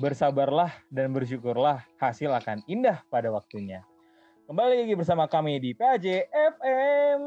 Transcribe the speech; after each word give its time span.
Bersabarlah 0.00 0.72
dan 0.88 1.12
bersyukurlah 1.12 1.84
hasil 2.00 2.32
akan 2.32 2.64
indah 2.64 3.04
pada 3.12 3.28
waktunya. 3.28 3.84
Kembali 4.48 4.80
lagi 4.88 4.96
bersama 4.96 5.28
kami 5.28 5.60
di 5.60 5.76
PAJ 5.76 6.24
FM. 6.32 7.20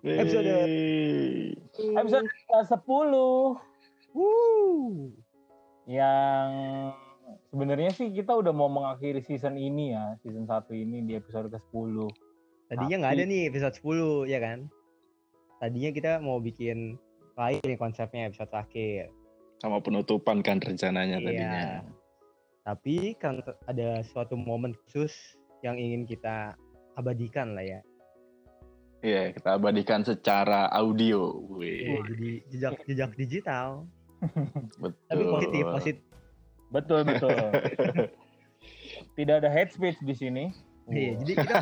Episode 0.00 0.56
episode 1.76 2.24
ke-10. 2.32 3.12
Woo. 4.16 5.12
Yang 5.84 6.48
sebenarnya 7.52 7.92
sih 7.92 8.08
kita 8.08 8.32
udah 8.32 8.56
mau 8.56 8.72
mengakhiri 8.72 9.20
season 9.20 9.60
ini 9.60 9.92
ya, 9.92 10.16
season 10.24 10.48
1 10.48 10.72
ini 10.72 11.04
di 11.04 11.12
episode 11.12 11.52
ke-10. 11.52 12.08
Tadinya 12.72 13.04
nggak 13.04 13.14
ada 13.20 13.24
nih 13.28 13.52
episode 13.52 13.76
10 13.76 14.32
ya 14.32 14.40
kan? 14.40 14.64
Tadinya 15.60 15.92
kita 15.92 16.24
mau 16.24 16.40
bikin 16.40 16.96
lain 17.36 17.60
nih 17.60 17.76
konsepnya 17.76 18.32
episode 18.32 18.48
terakhir. 18.48 19.12
Sama 19.56 19.80
penutupan 19.80 20.40
kan 20.40 20.58
rencananya 20.58 21.16
Iya. 21.16 21.24
tadinya. 21.24 21.64
Tapi 22.62 22.96
kan 23.16 23.38
ada 23.64 24.02
suatu 24.02 24.34
momen 24.34 24.74
khusus 24.84 25.14
yang 25.62 25.78
ingin 25.78 26.04
kita 26.04 26.58
abadikan 26.94 27.54
lah 27.54 27.62
ya. 27.62 27.80
Iya, 29.00 29.30
kita 29.32 29.54
abadikan 29.54 30.02
secara 30.02 30.66
audio. 30.68 31.36
Iya, 31.60 32.02
jadi 32.10 32.30
jejak 32.50 32.74
jejak 32.84 33.10
digital. 33.14 33.86
betul. 34.82 34.98
Tapi 35.06 35.22
positif, 35.24 35.62
positif. 35.68 36.02
Betul 36.66 37.00
betul. 37.06 37.36
Tidak 39.16 39.36
ada 39.38 39.48
hate 39.48 39.70
speech 39.70 40.00
di 40.02 40.14
sini. 40.14 40.44
Iya, 40.86 41.12
Wow. 41.12 41.18
jadi 41.22 41.32
kita 41.34 41.54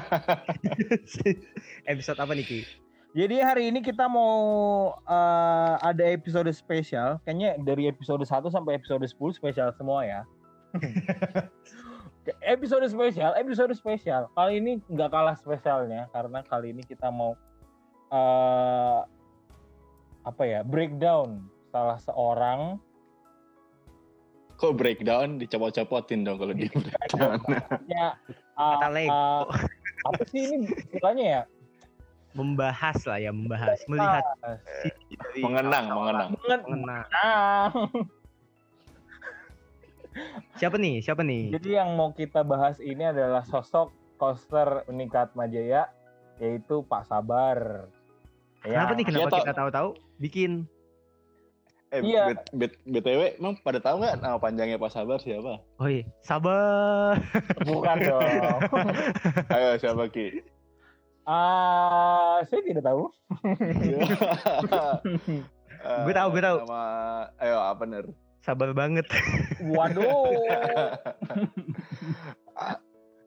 episode 1.93 2.19
apa 2.19 2.33
nih 2.33 2.45
Ki? 2.45 2.61
Jadi 3.15 3.39
hari 3.39 3.71
ini 3.71 3.79
kita 3.79 4.11
mau 4.11 4.35
eh, 5.07 5.75
ada 5.79 6.03
episode 6.11 6.51
spesial. 6.51 7.23
Kayaknya 7.23 7.63
dari 7.63 7.87
episode 7.87 8.27
1 8.27 8.51
sampai 8.51 8.75
episode 8.75 9.07
10 9.07 9.39
spesial 9.39 9.71
semua 9.79 10.03
ya. 10.03 10.21
episode 12.43 12.83
spesial, 12.91 13.31
episode 13.39 13.71
spesial. 13.79 14.27
Kali 14.35 14.59
ini 14.59 14.83
nggak 14.91 15.15
kalah 15.15 15.39
spesialnya 15.39 16.11
karena 16.11 16.43
kali 16.43 16.75
ini 16.75 16.83
kita 16.83 17.07
mau 17.15 17.39
eh 18.11 19.01
apa 20.25 20.43
ya 20.43 20.67
breakdown 20.67 21.47
salah 21.71 22.03
seorang 22.03 22.83
Kok 24.55 24.79
breakdown 24.79 25.39
dicopot-copotin 25.39 26.23
dong 26.27 26.39
kalau 26.39 26.55
di 26.55 26.67
breakdown. 26.75 27.39
ya 27.91 28.15
Lego. 28.91 29.11
eh, 29.11 29.43
apa 30.07 30.23
sih 30.31 30.43
ini 30.47 30.67
istilahnya 30.71 31.25
ya 31.27 31.43
Membahas 32.35 32.99
lah 33.07 33.19
ya, 33.19 33.31
membahas, 33.31 33.79
melihat 33.87 34.25
sisi 34.83 35.15
dari 35.15 35.39
mengenang, 35.39 35.87
mengenang. 35.87 36.29
Mengen- 36.37 36.67
mengenang. 36.67 37.07
Siapa 40.57 40.77
nih? 40.77 40.99
Siapa 40.99 41.23
nih? 41.23 41.55
Jadi 41.55 41.71
yang 41.73 41.95
mau 41.95 42.11
kita 42.11 42.43
bahas 42.43 42.79
ini 42.79 43.03
adalah 43.05 43.43
sosok 43.43 43.91
coaster 44.17 44.83
Unikat 44.87 45.35
Majaya 45.35 45.91
yaitu 46.37 46.83
Pak 46.83 47.07
Sabar. 47.07 47.87
Ya, 48.61 48.83
Kenapa 48.83 48.93
nih? 48.95 49.05
Kenapa 49.05 49.29
Toh. 49.29 49.39
kita 49.41 49.53
tahu-tahu 49.53 49.89
bikin 50.19 50.67
Eh, 51.93 52.03
Iya. 52.03 52.27
bet- 52.27 52.51
bet- 52.51 52.83
BTW, 52.83 53.39
emang 53.39 53.55
pada 53.57 53.79
tahu 53.79 54.03
nggak 54.03 54.19
nama 54.19 54.35
panjangnya 54.35 54.75
Pak 54.75 54.91
Sabar 54.91 55.15
siapa? 55.17 55.63
Oh 55.79 55.87
iya, 55.87 56.03
sabar. 56.19 57.23
Bukan 57.63 57.97
dong. 58.03 58.59
Ayo 59.47 59.79
siapa 59.79 60.03
Ki? 60.11 60.43
Ah, 61.25 62.45
saya 62.45 62.61
tidak 62.61 62.85
tahu. 62.85 63.09
Gue 65.85 66.17
tahu, 66.17 66.29
gue 66.33 66.41
tahu. 66.41 66.57
Eh, 66.57 66.65
Nama, 66.65 66.81
ayo 67.45 67.57
apa 67.61 67.85
ner? 67.85 68.09
Sabar 68.41 68.73
banget. 68.73 69.05
Waduh. 69.61 70.33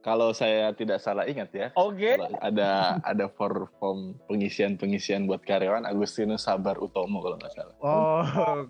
Kalau 0.07 0.31
saya 0.31 0.71
tidak 0.71 1.03
salah 1.03 1.27
ingat 1.27 1.51
ya, 1.51 1.67
Oke. 1.75 2.15
kalau 2.15 2.31
ada 2.39 2.95
ada 3.03 3.27
for 3.27 3.67
form 3.75 4.15
pengisian 4.31 4.79
pengisian 4.79 5.27
buat 5.27 5.43
karyawan 5.43 5.83
Agustinus 5.83 6.47
Sabar 6.47 6.79
Utomo 6.79 7.19
kalau 7.19 7.35
nggak 7.35 7.51
salah. 7.51 7.75
Oh, 7.83 8.23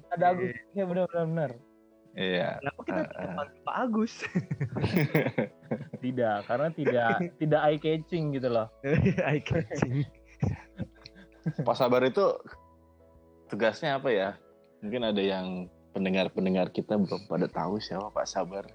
Ada 0.09 0.33
oke. 0.33 0.49
Agus. 0.73 1.53
Iya. 2.17 2.57
Kenapa 2.57 2.81
kita 2.81 2.97
Ah, 2.97 3.05
tidak 3.05 3.29
panggil 3.37 3.59
Pak 3.61 3.75
Agus? 3.77 4.13
Tidak, 6.03 6.37
karena 6.45 6.69
tidak 6.71 7.09
tidak 7.41 7.61
eye 7.61 7.79
catching 7.81 8.29
gitu 8.31 8.47
loh. 8.47 8.69
Eye 9.27 9.41
catching. 9.41 10.05
Pak 11.61 11.75
Sabar 11.75 12.05
itu 12.05 12.37
tugasnya 13.49 13.97
apa 13.97 14.09
ya? 14.13 14.29
Mungkin 14.81 15.01
ada 15.03 15.17
yang 15.17 15.65
pendengar-pendengar 15.91 16.69
kita 16.69 17.01
belum 17.01 17.25
pada 17.25 17.49
tahu 17.49 17.81
siapa 17.81 18.13
Pak 18.13 18.29
Sabar. 18.29 18.65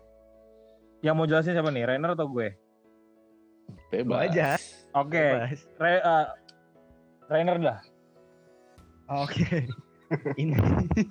Yang 1.01 1.15
mau 1.15 1.27
jelasin 1.27 1.55
siapa 1.55 1.71
nih? 1.71 1.87
Rainer 1.87 2.15
atau 2.15 2.27
gue? 2.27 2.49
Bebas. 3.89 4.19
aja. 4.29 4.59
Oke. 4.99 5.23
Bebas. 5.23 5.61
Re, 5.79 5.93
eh, 5.99 6.27
Rainer 7.31 7.57
dah. 7.59 7.79
Oke. 9.15 9.67
Ini 10.37 10.55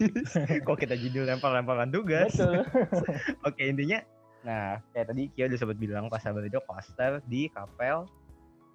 kok 0.67 0.77
kita 0.77 0.95
judul 0.95 1.27
lempar-lemparan 1.27 1.89
tugas. 1.89 2.33
Betul. 2.35 2.63
Oke, 3.47 3.63
intinya 3.67 3.99
nah, 4.41 4.81
kayak 4.91 5.13
tadi 5.13 5.29
Kia 5.33 5.45
udah 5.45 5.59
sempat 5.59 5.77
bilang 5.77 6.09
Pak 6.09 6.21
Sabar 6.21 6.41
itu 6.41 6.57
coaster 6.65 7.21
di 7.25 7.49
Kapel 7.49 8.05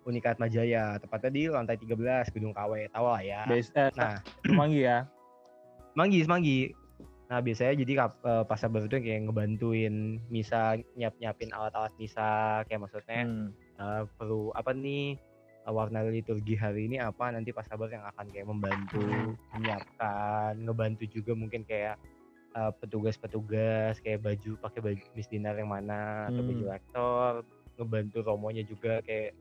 Unikat 0.06 0.38
Majaya, 0.38 1.02
tepatnya 1.02 1.30
di 1.34 1.42
lantai 1.50 1.74
13 1.76 2.30
Gedung 2.30 2.54
KW. 2.54 2.86
Tahu 2.94 3.06
lah 3.10 3.22
ya. 3.26 3.42
Base, 3.50 3.74
eh, 3.74 3.90
Nah, 3.98 4.22
Semanggi 4.46 4.86
ya. 4.86 5.02
Semanggi, 5.94 6.18
Semanggi. 6.22 6.58
Nah, 7.26 7.42
biasanya 7.42 7.74
jadi 7.82 7.92
Pak 8.46 8.54
Sabar 8.54 8.86
itu 8.86 9.02
kayak 9.02 9.26
ngebantuin 9.26 10.22
misa, 10.30 10.78
nyiap-nyiapin 10.94 11.50
alat-alat 11.50 11.90
misa, 11.98 12.62
kayak 12.70 12.86
maksudnya 12.86 13.26
Hmm. 13.26 13.50
eh, 13.82 14.02
perlu 14.14 14.54
apa 14.54 14.70
nih 14.70 15.18
warna 15.66 16.06
liturgi 16.06 16.54
hari 16.54 16.86
ini 16.86 17.02
apa 17.02 17.34
nanti 17.34 17.50
Pak 17.50 17.66
Sabar 17.66 17.90
yang 17.90 18.06
akan 18.06 18.30
kayak 18.30 18.46
membantu 18.46 19.02
menyiapkan 19.50 20.62
ngebantu 20.62 21.04
juga 21.10 21.34
mungkin 21.34 21.66
kayak 21.66 21.98
eh, 22.54 22.72
petugas-petugas 22.78 23.98
kayak 23.98 24.22
baju 24.22 24.54
pakai 24.62 24.80
baju 24.80 25.04
misdinar 25.12 25.58
yang 25.58 25.70
mana 25.70 26.30
atau 26.30 26.42
baju 26.42 26.64
Hmm. 26.66 26.72
rektor 26.72 27.30
ngebantu 27.76 28.18
romonya 28.24 28.62
juga 28.64 29.02
kayak 29.02 29.34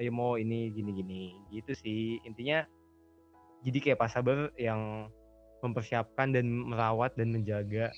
ayo 0.00 0.10
mau 0.10 0.36
ini 0.36 0.72
gini-gini 0.72 1.36
gitu 1.48 1.72
sih 1.72 2.18
intinya 2.24 2.66
jadi 3.60 3.78
kayak 3.78 4.00
Pak 4.00 4.10
Sabar 4.10 4.48
yang 4.56 5.08
mempersiapkan 5.60 6.32
dan 6.32 6.48
merawat 6.48 7.12
dan 7.20 7.36
menjaga 7.36 7.92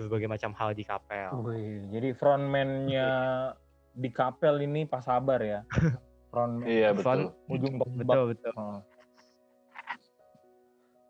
berbagai 0.00 0.28
macam 0.32 0.50
hal 0.56 0.72
di 0.72 0.80
kapel 0.82 1.28
Wih, 1.44 1.86
jadi 1.92 2.16
frontman-nya 2.16 3.08
di 4.02 4.08
kapel 4.10 4.64
ini 4.64 4.88
Pak 4.88 5.02
Sabar 5.06 5.38
ya. 5.44 5.60
Frontman 6.34 6.66
Iya 6.66 6.90
Front- 6.92 7.30
betul. 7.30 7.48
ujung 7.48 7.74
tombak. 7.78 7.96
betul 8.02 8.22
betul 8.28 8.52
Oh. 8.56 8.80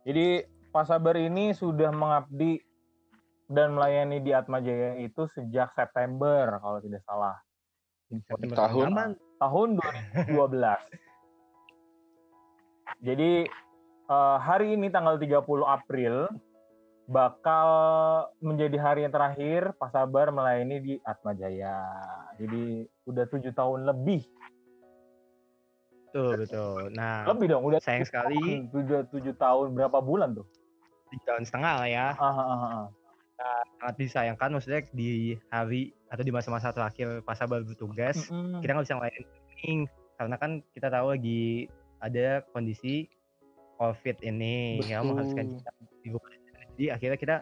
Jadi 0.05 0.45
Pak 0.69 0.85
Sabar 0.85 1.15
ini 1.17 1.51
sudah 1.51 1.89
mengabdi 1.91 2.61
dan 3.47 3.73
melayani 3.73 4.19
di 4.19 4.31
Atma 4.31 4.59
Jaya 4.59 4.95
itu 4.99 5.25
sejak 5.27 5.71
September 5.73 6.59
kalau 6.59 6.79
tidak 6.79 7.03
salah 7.03 7.35
Tahun? 8.31 8.87
Aman. 8.87 9.11
tahun 9.35 9.69
2012. 10.29 10.31
Jadi 13.03 13.43
eh, 14.07 14.37
hari 14.39 14.75
ini 14.75 14.87
tanggal 14.89 15.17
30 15.17 15.43
April 15.63 16.29
bakal 17.05 17.69
menjadi 18.39 18.77
hari 18.79 18.99
yang 19.03 19.11
terakhir 19.11 19.75
Pak 19.75 19.91
Sabar 19.91 20.31
melayani 20.31 20.79
di 20.79 20.95
Atma 21.03 21.33
Jaya. 21.33 21.83
Jadi 22.35 22.87
udah 23.05 23.25
tujuh 23.27 23.53
tahun 23.53 23.85
lebih, 23.85 24.23
betul 26.15 26.31
betul 26.47 26.81
nah 26.95 27.27
lebih 27.27 27.51
dong. 27.51 27.67
Udah 27.67 27.83
sayang 27.83 28.07
sekali 28.07 28.63
tujuh 28.71 29.11
tujuh 29.11 29.35
tahun 29.35 29.75
berapa 29.75 29.99
bulan 29.99 30.39
tuh? 30.39 30.47
tiga 31.11 31.35
tahun 31.35 31.43
setengah 31.47 31.75
lah 31.83 31.89
ya 31.91 32.07
Ah, 32.15 32.27
ah, 32.31 32.39
ah, 32.39 32.63
ah. 33.43 33.63
sangat 33.83 33.95
disayangkan 33.99 34.51
maksudnya 34.55 34.81
di 34.95 35.35
hari 35.51 35.91
atau 36.07 36.23
di 36.23 36.31
masa-masa 36.31 36.71
terakhir 36.71 37.23
pas 37.27 37.35
sabar 37.35 37.67
bertugas 37.67 38.31
Mm-mm. 38.31 38.63
kita 38.63 38.79
nggak 38.79 38.87
bisa 38.87 38.95
ngelayanin 38.99 39.27
training 39.27 39.81
karena 40.15 40.37
kan 40.39 40.51
kita 40.71 40.87
tahu 40.91 41.07
lagi 41.19 41.67
ada 41.99 42.43
kondisi 42.55 43.11
covid 43.79 44.23
ini 44.23 44.79
yang 44.87 45.03
Betul. 45.03 45.11
mengharuskan 45.19 45.47
kita 45.59 45.71
jadi 46.75 46.85
akhirnya 46.95 47.19
kita 47.19 47.37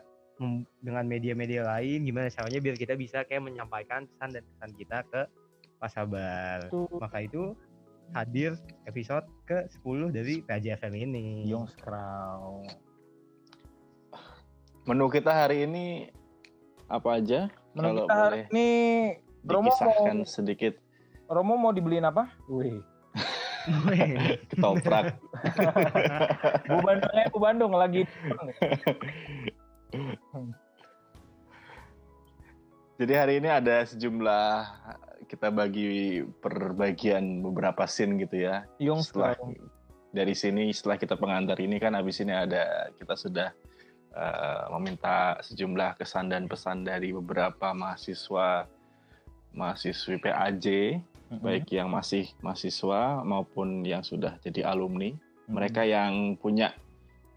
dengan 0.83 1.05
media-media 1.07 1.63
lain 1.63 2.09
gimana 2.09 2.27
caranya 2.33 2.59
biar 2.59 2.77
kita 2.81 2.97
bisa 2.97 3.23
kayak 3.29 3.47
menyampaikan 3.47 4.09
pesan 4.11 4.33
dan 4.33 4.43
pesan 4.57 4.71
kita 4.75 4.99
ke 5.07 5.21
Pak 5.79 5.91
Sabar 5.93 6.59
Tuh. 6.73 6.89
maka 6.99 7.23
itu 7.23 7.53
hadir 8.13 8.61
episode 8.85 9.25
ke 9.49 9.65
10 9.81 10.13
dari 10.13 10.45
PJFM 10.45 10.95
ini 10.95 11.49
Yong 11.49 11.65
Skrau. 11.73 12.61
Menu 14.85 15.09
kita 15.09 15.33
hari 15.33 15.65
ini 15.65 16.13
apa 16.93 17.17
aja? 17.17 17.49
Menurut 17.73 18.05
Kalau 18.05 18.09
kita 18.09 18.17
hari 18.21 18.41
ini 18.53 18.69
Romo 19.49 19.73
mau, 19.73 20.29
sedikit 20.29 20.77
Romo 21.27 21.57
mau 21.57 21.73
dibeliin 21.73 22.05
apa? 22.05 22.29
Wih. 22.53 22.85
ketoprak. 24.53 25.17
Bu 26.69 26.77
Bandung, 26.85 27.13
eh, 27.17 27.27
Bu 27.33 27.39
Bandung 27.41 27.73
lagi. 27.73 28.03
Jadi 33.01 33.13
hari 33.17 33.41
ini 33.41 33.49
ada 33.49 33.83
sejumlah 33.89 34.51
kita 35.33 35.49
bagi 35.49 36.21
perbagian 36.21 37.41
beberapa 37.41 37.89
scene 37.89 38.21
gitu 38.21 38.45
ya. 38.45 38.69
Yung 38.85 39.01
Setelah 39.01 39.33
dari 40.13 40.37
sini 40.37 40.69
setelah 40.77 41.01
kita 41.01 41.17
pengantar 41.17 41.57
ini 41.57 41.81
kan 41.81 41.97
habis 41.97 42.21
ini 42.21 42.37
ada 42.37 42.93
kita 43.01 43.17
sudah 43.17 43.49
uh, 44.13 44.69
meminta 44.77 45.41
sejumlah 45.41 45.97
kesan 45.97 46.29
dan 46.29 46.45
pesan 46.45 46.85
dari 46.85 47.17
beberapa 47.17 47.73
mahasiswa 47.73 48.69
mahasiswi 49.57 50.21
PAJ 50.21 51.01
Mhm. 51.33 51.41
baik 51.41 51.67
yang 51.73 51.89
masih 51.89 52.29
mahasiswa 52.45 53.25
maupun 53.25 53.81
yang 53.89 54.05
sudah 54.05 54.37
jadi 54.45 54.69
alumni. 54.69 55.09
Mhm. 55.09 55.53
Mereka 55.57 55.83
yang 55.89 56.37
punya 56.37 56.77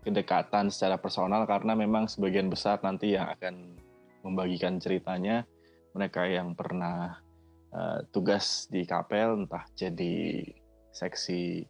kedekatan 0.03 0.68
secara 0.68 1.00
personal 1.00 1.47
karena 1.47 1.74
memang 1.74 2.12
sebagian 2.12 2.51
besar 2.51 2.83
nanti 2.83 3.15
yang 3.15 3.31
akan 3.31 3.80
membagikan 4.21 4.77
ceritanya 4.83 5.47
mereka 5.95 6.27
yang 6.27 6.51
pernah 6.53 7.24
uh, 7.75 8.00
tugas 8.16 8.72
di 8.72 8.88
kapel 8.88 9.44
entah 9.44 9.68
jadi 9.75 10.42
seksi 10.95 11.68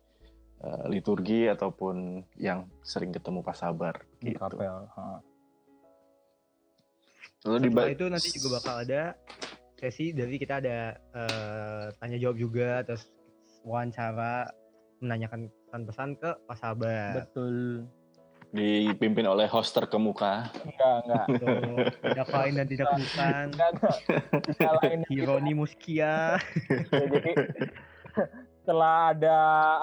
uh, 0.61 0.85
liturgi 0.85 1.49
ataupun 1.49 2.21
yang 2.37 2.69
sering 2.85 3.09
ketemu 3.09 3.41
pas 3.41 3.57
sabar 3.57 3.97
di 4.21 4.37
gitu. 4.37 4.39
kapel. 4.39 4.85
ha. 4.93 5.19
Lalu 7.45 7.57
di 7.69 7.69
itu 7.93 8.05
nanti 8.09 8.29
juga 8.37 8.57
bakal 8.57 8.85
ada 8.85 9.13
sesi 9.77 10.15
dari 10.15 10.39
kita 10.41 10.63
ada 10.63 10.97
eh, 10.97 11.85
tanya 12.01 12.17
jawab 12.17 12.41
juga 12.41 12.81
terus 12.81 13.05
wawancara 13.61 14.49
menanyakan 15.03 15.53
pesan-pesan 15.69 16.09
ke 16.17 16.29
Pak 16.47 16.57
Sabar. 16.57 17.11
Betul. 17.21 17.85
Dipimpin 18.55 19.27
oleh 19.27 19.45
host 19.51 19.75
terkemuka. 19.75 20.47
Enggak, 20.63 20.95
enggak. 21.03 21.25
Tidak 21.99 22.27
lain 22.31 22.53
dan 22.55 22.67
tidak 22.71 22.87
bukan. 22.95 23.43
Enggak, 23.51 23.69
enggak. 23.75 23.97
Nyalain 24.63 25.01
Hironi 25.11 25.53
Muskia. 25.53 26.39
Ya, 26.71 27.05
jadi 27.11 27.31
setelah 28.63 29.11
ada 29.11 29.37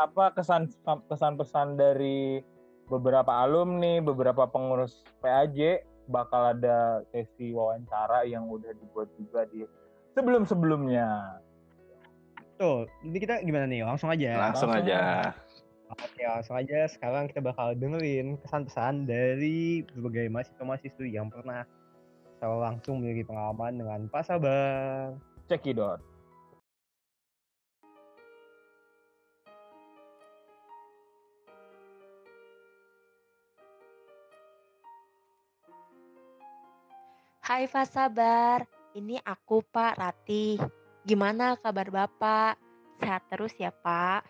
apa 0.08 0.32
kesan 0.32 0.72
kesan 1.06 1.36
pesan 1.36 1.76
dari 1.76 2.40
beberapa 2.88 3.30
alumni, 3.44 4.00
beberapa 4.00 4.48
pengurus 4.48 5.04
PAJ 5.20 5.84
bakal 6.10 6.56
ada 6.58 7.06
sesi 7.14 7.54
wawancara 7.54 8.26
yang 8.26 8.50
udah 8.50 8.74
dibuat 8.74 9.12
juga 9.20 9.46
di 9.52 9.68
sebelum-sebelumnya. 10.18 11.38
Tuh, 12.58 12.84
ini 13.06 13.16
kita 13.22 13.40
gimana 13.46 13.64
nih? 13.70 13.86
Langsung 13.86 14.10
aja. 14.10 14.50
Langsung 14.50 14.68
langsung 14.70 14.86
aja. 14.88 15.32
Oke, 15.92 16.24
langsung 16.24 16.56
aja. 16.56 16.88
Sekarang 16.88 17.28
kita 17.28 17.44
bakal 17.44 17.76
dengerin 17.76 18.40
kesan-pesan 18.40 19.04
dari 19.04 19.84
berbagai 19.92 20.32
mahasiswa-mahasiswi 20.32 21.12
yang 21.12 21.28
pernah 21.28 21.68
secara 22.32 22.72
langsung 22.72 23.04
memiliki 23.04 23.28
pengalaman 23.28 23.76
dengan 23.76 24.00
Pak 24.08 24.24
Sabar. 24.24 25.12
Cekidot. 25.52 26.00
Hai 37.42 37.68
Pak 37.68 37.86
Sabar, 37.90 38.64
ini 38.96 39.20
aku 39.20 39.60
Pak 39.60 40.00
Ratih. 40.00 40.56
Gimana 41.04 41.58
kabar 41.60 41.92
Bapak? 41.92 42.56
Sehat 42.96 43.28
terus 43.28 43.52
ya 43.60 43.68
Pak? 43.68 44.24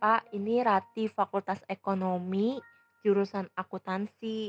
Pak, 0.00 0.32
ini 0.32 0.64
Ratih 0.64 1.12
Fakultas 1.12 1.60
Ekonomi, 1.68 2.56
jurusan 3.04 3.44
akuntansi. 3.52 4.48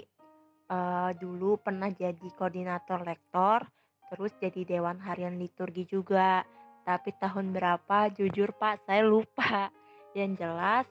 Eh, 0.71 1.12
dulu 1.19 1.59
pernah 1.59 1.92
jadi 1.92 2.27
koordinator 2.39 3.03
lektor, 3.03 3.68
terus 4.07 4.31
jadi 4.39 4.63
Dewan 4.63 4.95
Harian 5.03 5.36
Liturgi 5.36 5.83
juga. 5.83 6.48
Tapi 6.88 7.12
tahun 7.19 7.51
berapa, 7.51 8.15
jujur 8.15 8.56
Pak, 8.56 8.88
saya 8.88 9.03
lupa. 9.03 9.68
Yang 10.15 10.39
jelas, 10.39 10.88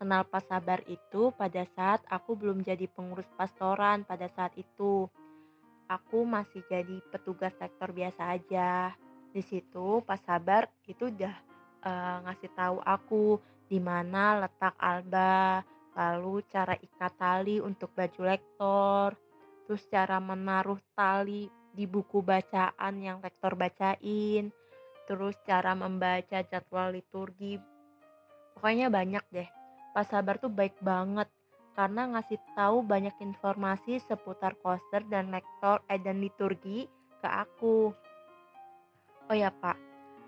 kenal 0.00 0.24
Pak 0.24 0.48
Sabar 0.48 0.80
itu 0.88 1.28
pada 1.36 1.68
saat 1.76 2.00
aku 2.08 2.32
belum 2.32 2.64
jadi 2.64 2.88
pengurus 2.88 3.28
pastoran 3.36 4.08
pada 4.08 4.30
saat 4.32 4.56
itu 4.56 5.04
aku 5.88 6.24
masih 6.24 6.62
jadi 6.68 7.00
petugas 7.12 7.52
sektor 7.60 7.92
biasa 7.92 8.40
aja. 8.40 8.96
Di 9.32 9.44
situ 9.44 10.00
Pak 10.00 10.24
Sabar 10.24 10.64
itu 10.88 11.12
udah 11.12 11.34
eh, 11.84 12.16
ngasih 12.24 12.50
tahu 12.56 12.76
aku 12.80 13.36
di 13.68 13.78
mana 13.78 14.40
letak 14.40 14.74
alba, 14.80 15.60
lalu 15.92 16.40
cara 16.48 16.72
ikat 16.74 17.12
tali 17.20 17.60
untuk 17.60 17.92
baju 17.92 18.20
lektor, 18.24 19.12
terus 19.68 19.84
cara 19.92 20.16
menaruh 20.18 20.80
tali 20.96 21.52
di 21.76 21.84
buku 21.84 22.24
bacaan 22.24 22.94
yang 22.98 23.20
lektor 23.20 23.52
bacain, 23.52 24.48
terus 25.04 25.36
cara 25.44 25.76
membaca 25.76 26.40
jadwal 26.40 26.96
liturgi. 26.96 27.60
Pokoknya 28.56 28.88
banyak 28.88 29.24
deh. 29.30 29.48
Pak 29.92 30.04
Sabar 30.08 30.40
tuh 30.40 30.50
baik 30.50 30.80
banget 30.80 31.28
karena 31.78 32.10
ngasih 32.10 32.42
tahu 32.58 32.82
banyak 32.82 33.14
informasi 33.22 34.02
seputar 34.02 34.58
koster 34.58 35.06
dan 35.06 35.30
lektor 35.30 35.78
eh, 35.86 36.00
dan 36.02 36.18
liturgi 36.18 36.90
ke 37.22 37.28
aku. 37.28 37.94
Oh 39.28 39.36
ya 39.36 39.54
Pak, 39.54 39.78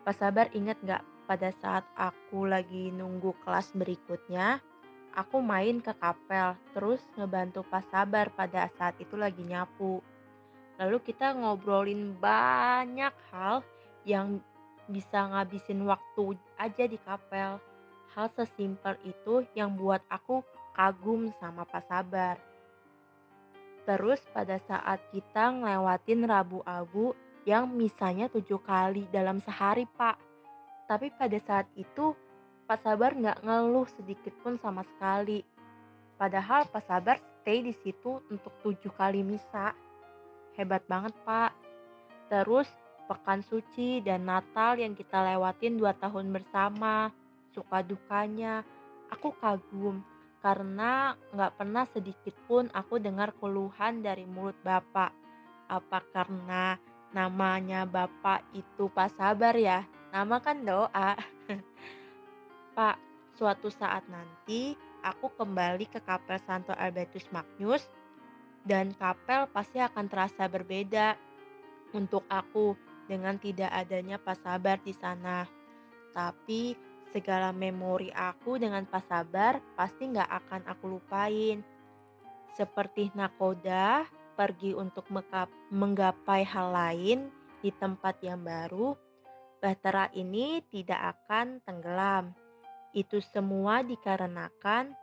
Pak 0.07 0.15
Sabar 0.15 0.47
ingat 0.55 0.79
nggak 0.85 1.03
pada 1.31 1.55
saat 1.63 1.87
aku 1.95 2.43
lagi 2.51 2.91
nunggu 2.91 3.31
kelas 3.47 3.71
berikutnya, 3.79 4.59
aku 5.15 5.39
main 5.39 5.79
ke 5.79 5.95
kapel 5.95 6.59
terus 6.75 6.99
ngebantu 7.15 7.63
Pak 7.71 7.87
Sabar 7.87 8.35
pada 8.35 8.67
saat 8.75 8.99
itu 8.99 9.15
lagi 9.15 9.47
nyapu. 9.47 10.03
Lalu 10.83 10.99
kita 11.07 11.39
ngobrolin 11.39 12.19
banyak 12.19 13.15
hal 13.31 13.63
yang 14.03 14.43
bisa 14.91 15.31
ngabisin 15.31 15.87
waktu 15.87 16.35
aja 16.59 16.91
di 16.91 16.99
kapel. 16.99 17.63
Hal 18.11 18.27
sesimpel 18.35 18.99
itu 19.07 19.47
yang 19.55 19.79
buat 19.79 20.03
aku 20.11 20.43
kagum 20.75 21.31
sama 21.39 21.63
Pak 21.63 21.87
Sabar. 21.87 22.43
Terus 23.87 24.19
pada 24.35 24.59
saat 24.67 24.99
kita 25.15 25.55
ngelewatin 25.63 26.27
Rabu 26.27 26.67
Abu 26.67 27.15
yang 27.47 27.71
misalnya 27.71 28.27
tujuh 28.27 28.59
kali 28.67 29.07
dalam 29.15 29.39
sehari 29.39 29.87
Pak. 29.87 30.30
Tapi 30.91 31.15
pada 31.15 31.39
saat 31.47 31.71
itu 31.79 32.19
Pak 32.67 32.83
Sabar 32.83 33.15
nggak 33.15 33.47
ngeluh 33.47 33.87
sedikit 33.95 34.35
pun 34.43 34.59
sama 34.59 34.83
sekali. 34.83 35.47
Padahal 36.19 36.67
Pak 36.67 36.83
Sabar 36.83 37.23
stay 37.39 37.63
di 37.63 37.71
situ 37.87 38.19
untuk 38.27 38.51
tujuh 38.67 38.91
kali 38.99 39.23
misa. 39.23 39.71
Hebat 40.59 40.83
banget 40.91 41.15
Pak. 41.23 41.55
Terus 42.27 42.67
pekan 43.07 43.47
suci 43.47 44.03
dan 44.03 44.27
Natal 44.27 44.83
yang 44.83 44.99
kita 44.99 45.23
lewatin 45.23 45.79
dua 45.79 45.95
tahun 45.95 46.35
bersama. 46.35 47.15
Suka 47.55 47.87
dukanya. 47.87 48.67
Aku 49.15 49.31
kagum 49.39 50.03
karena 50.43 51.15
nggak 51.31 51.55
pernah 51.55 51.87
sedikit 51.95 52.35
pun 52.51 52.67
aku 52.75 52.99
dengar 52.99 53.31
keluhan 53.39 54.03
dari 54.03 54.27
mulut 54.27 54.59
Bapak. 54.67 55.15
Apa 55.71 56.03
karena 56.11 56.75
namanya 57.15 57.87
Bapak 57.87 58.43
itu 58.59 58.91
Pak 58.91 59.15
Sabar 59.15 59.55
ya? 59.55 59.87
Nama 60.11 60.37
kan 60.43 60.67
doa. 60.67 61.15
Pak, 62.77 62.97
suatu 63.39 63.71
saat 63.71 64.03
nanti 64.11 64.75
aku 65.07 65.31
kembali 65.39 65.87
ke 65.87 66.03
kapel 66.03 66.43
Santo 66.43 66.75
Albertus 66.75 67.31
Magnus 67.31 67.87
dan 68.67 68.91
kapel 68.99 69.47
pasti 69.55 69.79
akan 69.79 70.11
terasa 70.11 70.51
berbeda 70.51 71.15
untuk 71.95 72.27
aku 72.27 72.75
dengan 73.07 73.39
tidak 73.39 73.71
adanya 73.71 74.19
Pak 74.19 74.43
Sabar 74.43 74.83
di 74.83 74.95
sana. 74.99 75.47
Tapi 76.11 76.75
segala 77.15 77.55
memori 77.55 78.11
aku 78.11 78.59
dengan 78.59 78.83
Pak 78.91 79.07
Sabar 79.07 79.63
pasti 79.79 80.11
nggak 80.11 80.31
akan 80.31 80.63
aku 80.67 80.85
lupain. 80.99 81.63
Seperti 82.59 83.15
nakoda, 83.15 84.11
pergi 84.35 84.75
untuk 84.75 85.07
menggapai 85.71 86.43
hal 86.43 86.75
lain 86.75 87.31
di 87.63 87.71
tempat 87.71 88.19
yang 88.27 88.43
baru, 88.43 88.99
bahtera 89.61 90.09
ini 90.17 90.65
tidak 90.73 91.17
akan 91.17 91.61
tenggelam. 91.63 92.33
Itu 92.97 93.23
semua 93.31 93.85
dikarenakan 93.87 94.97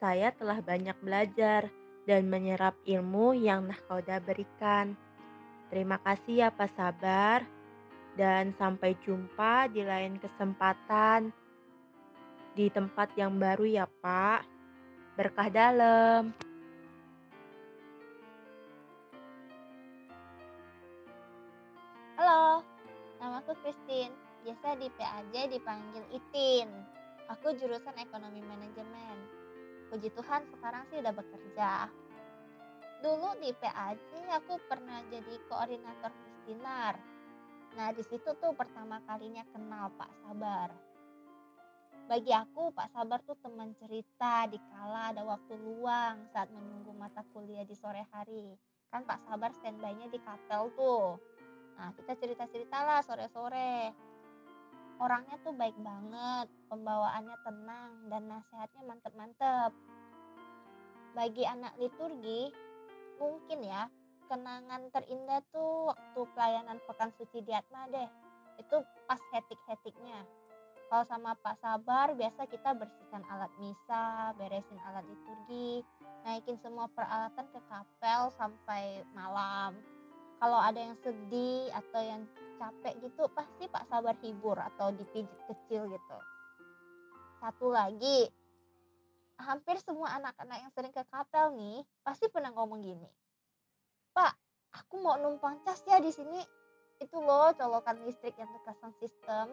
saya 0.00 0.32
telah 0.32 0.62
banyak 0.64 0.96
belajar 1.02 1.68
dan 2.08 2.30
menyerap 2.30 2.78
ilmu 2.86 3.36
yang 3.36 3.68
nakoda 3.68 4.22
berikan. 4.22 4.96
Terima 5.68 5.98
kasih 6.00 6.46
ya 6.46 6.48
Pak 6.54 6.70
Sabar 6.78 7.42
dan 8.14 8.54
sampai 8.56 8.94
jumpa 9.02 9.66
di 9.74 9.82
lain 9.82 10.22
kesempatan 10.22 11.34
di 12.54 12.70
tempat 12.70 13.10
yang 13.18 13.34
baru 13.36 13.66
ya 13.66 13.86
Pak. 13.90 14.46
Berkah 15.18 15.50
dalam. 15.50 16.30
Halo, 22.14 22.62
namaku 23.24 23.56
Christine. 23.64 24.12
Biasa 24.44 24.76
di 24.76 24.92
PAJ 25.00 25.56
dipanggil 25.56 26.04
Itin. 26.12 26.68
Aku 27.32 27.56
jurusan 27.56 27.96
ekonomi 27.96 28.44
manajemen. 28.44 29.16
Puji 29.88 30.12
Tuhan 30.12 30.44
sekarang 30.52 30.84
sih 30.92 31.00
udah 31.00 31.14
bekerja. 31.16 31.88
Dulu 33.00 33.40
di 33.40 33.48
PAJ 33.56 34.28
aku 34.28 34.60
pernah 34.68 35.00
jadi 35.08 35.40
koordinator 35.48 36.12
Kristinar. 36.12 37.00
Nah, 37.80 37.88
di 37.96 38.04
situ 38.04 38.28
tuh 38.36 38.52
pertama 38.52 39.00
kalinya 39.08 39.42
kenal 39.56 39.88
Pak 39.96 40.12
Sabar. 40.20 40.68
Bagi 42.04 42.36
aku, 42.36 42.76
Pak 42.76 42.92
Sabar 42.92 43.24
tuh 43.24 43.40
teman 43.40 43.72
cerita 43.80 44.44
di 44.52 44.60
kala 44.68 45.16
ada 45.16 45.24
waktu 45.24 45.56
luang 45.56 46.28
saat 46.36 46.52
menunggu 46.52 46.92
mata 46.92 47.24
kuliah 47.32 47.64
di 47.64 47.72
sore 47.72 48.04
hari. 48.12 48.52
Kan 48.92 49.08
Pak 49.08 49.24
Sabar 49.24 49.56
standby-nya 49.56 50.12
di 50.12 50.20
kapel 50.20 50.68
tuh. 50.76 51.16
Nah, 51.78 51.90
kita 51.98 52.12
cerita-cerita 52.18 52.78
lah 52.82 53.00
sore-sore. 53.02 53.94
Orangnya 55.02 55.36
tuh 55.42 55.50
baik 55.54 55.74
banget, 55.82 56.46
pembawaannya 56.70 57.36
tenang, 57.42 57.92
dan 58.06 58.22
nasihatnya 58.30 58.82
mantep-mantep. 58.86 59.70
Bagi 61.18 61.42
anak 61.46 61.74
liturgi, 61.82 62.54
mungkin 63.18 63.58
ya, 63.66 63.90
kenangan 64.30 64.90
terindah 64.94 65.42
tuh 65.50 65.90
waktu 65.90 66.20
pelayanan 66.34 66.78
Pekan 66.86 67.10
Suci 67.18 67.42
di 67.42 67.52
Atma 67.52 67.90
deh. 67.90 68.08
Itu 68.58 68.86
pas 69.10 69.18
hetik-hetiknya. 69.34 70.22
Kalau 70.86 71.04
sama 71.10 71.34
Pak 71.42 71.58
Sabar, 71.58 72.14
biasa 72.14 72.46
kita 72.46 72.70
bersihkan 72.76 73.26
alat 73.26 73.50
misa, 73.58 74.30
beresin 74.38 74.78
alat 74.86 75.02
liturgi, 75.10 75.82
naikin 76.22 76.54
semua 76.62 76.86
peralatan 76.92 77.50
ke 77.50 77.60
kapel 77.66 78.30
sampai 78.38 79.02
malam. 79.10 79.74
Kalau 80.38 80.60
ada 80.60 80.80
yang 80.80 80.96
sedih 81.00 81.70
atau 81.72 82.00
yang 82.02 82.22
capek 82.58 82.94
gitu, 83.02 83.28
pasti 83.32 83.64
Pak 83.70 83.84
Sabar 83.90 84.14
hibur 84.22 84.58
atau 84.58 84.90
dipijit 84.94 85.40
kecil 85.50 85.88
gitu. 85.88 86.18
Satu 87.40 87.68
lagi, 87.70 88.28
hampir 89.40 89.76
semua 89.82 90.14
anak-anak 90.16 90.58
yang 90.62 90.72
sering 90.72 90.94
ke 90.94 91.02
kapel 91.10 91.54
nih 91.58 91.82
pasti 92.06 92.30
pernah 92.30 92.54
ngomong 92.54 92.80
gini. 92.80 93.08
Pak, 94.14 94.32
aku 94.78 95.02
mau 95.02 95.18
numpang 95.18 95.58
cas 95.66 95.82
ya 95.84 95.98
di 95.98 96.14
sini. 96.14 96.38
Itu 97.02 97.18
loh 97.18 97.50
colokan 97.58 97.98
listrik 98.06 98.38
yang 98.38 98.48
terkasang 98.60 98.94
sistem. 99.02 99.50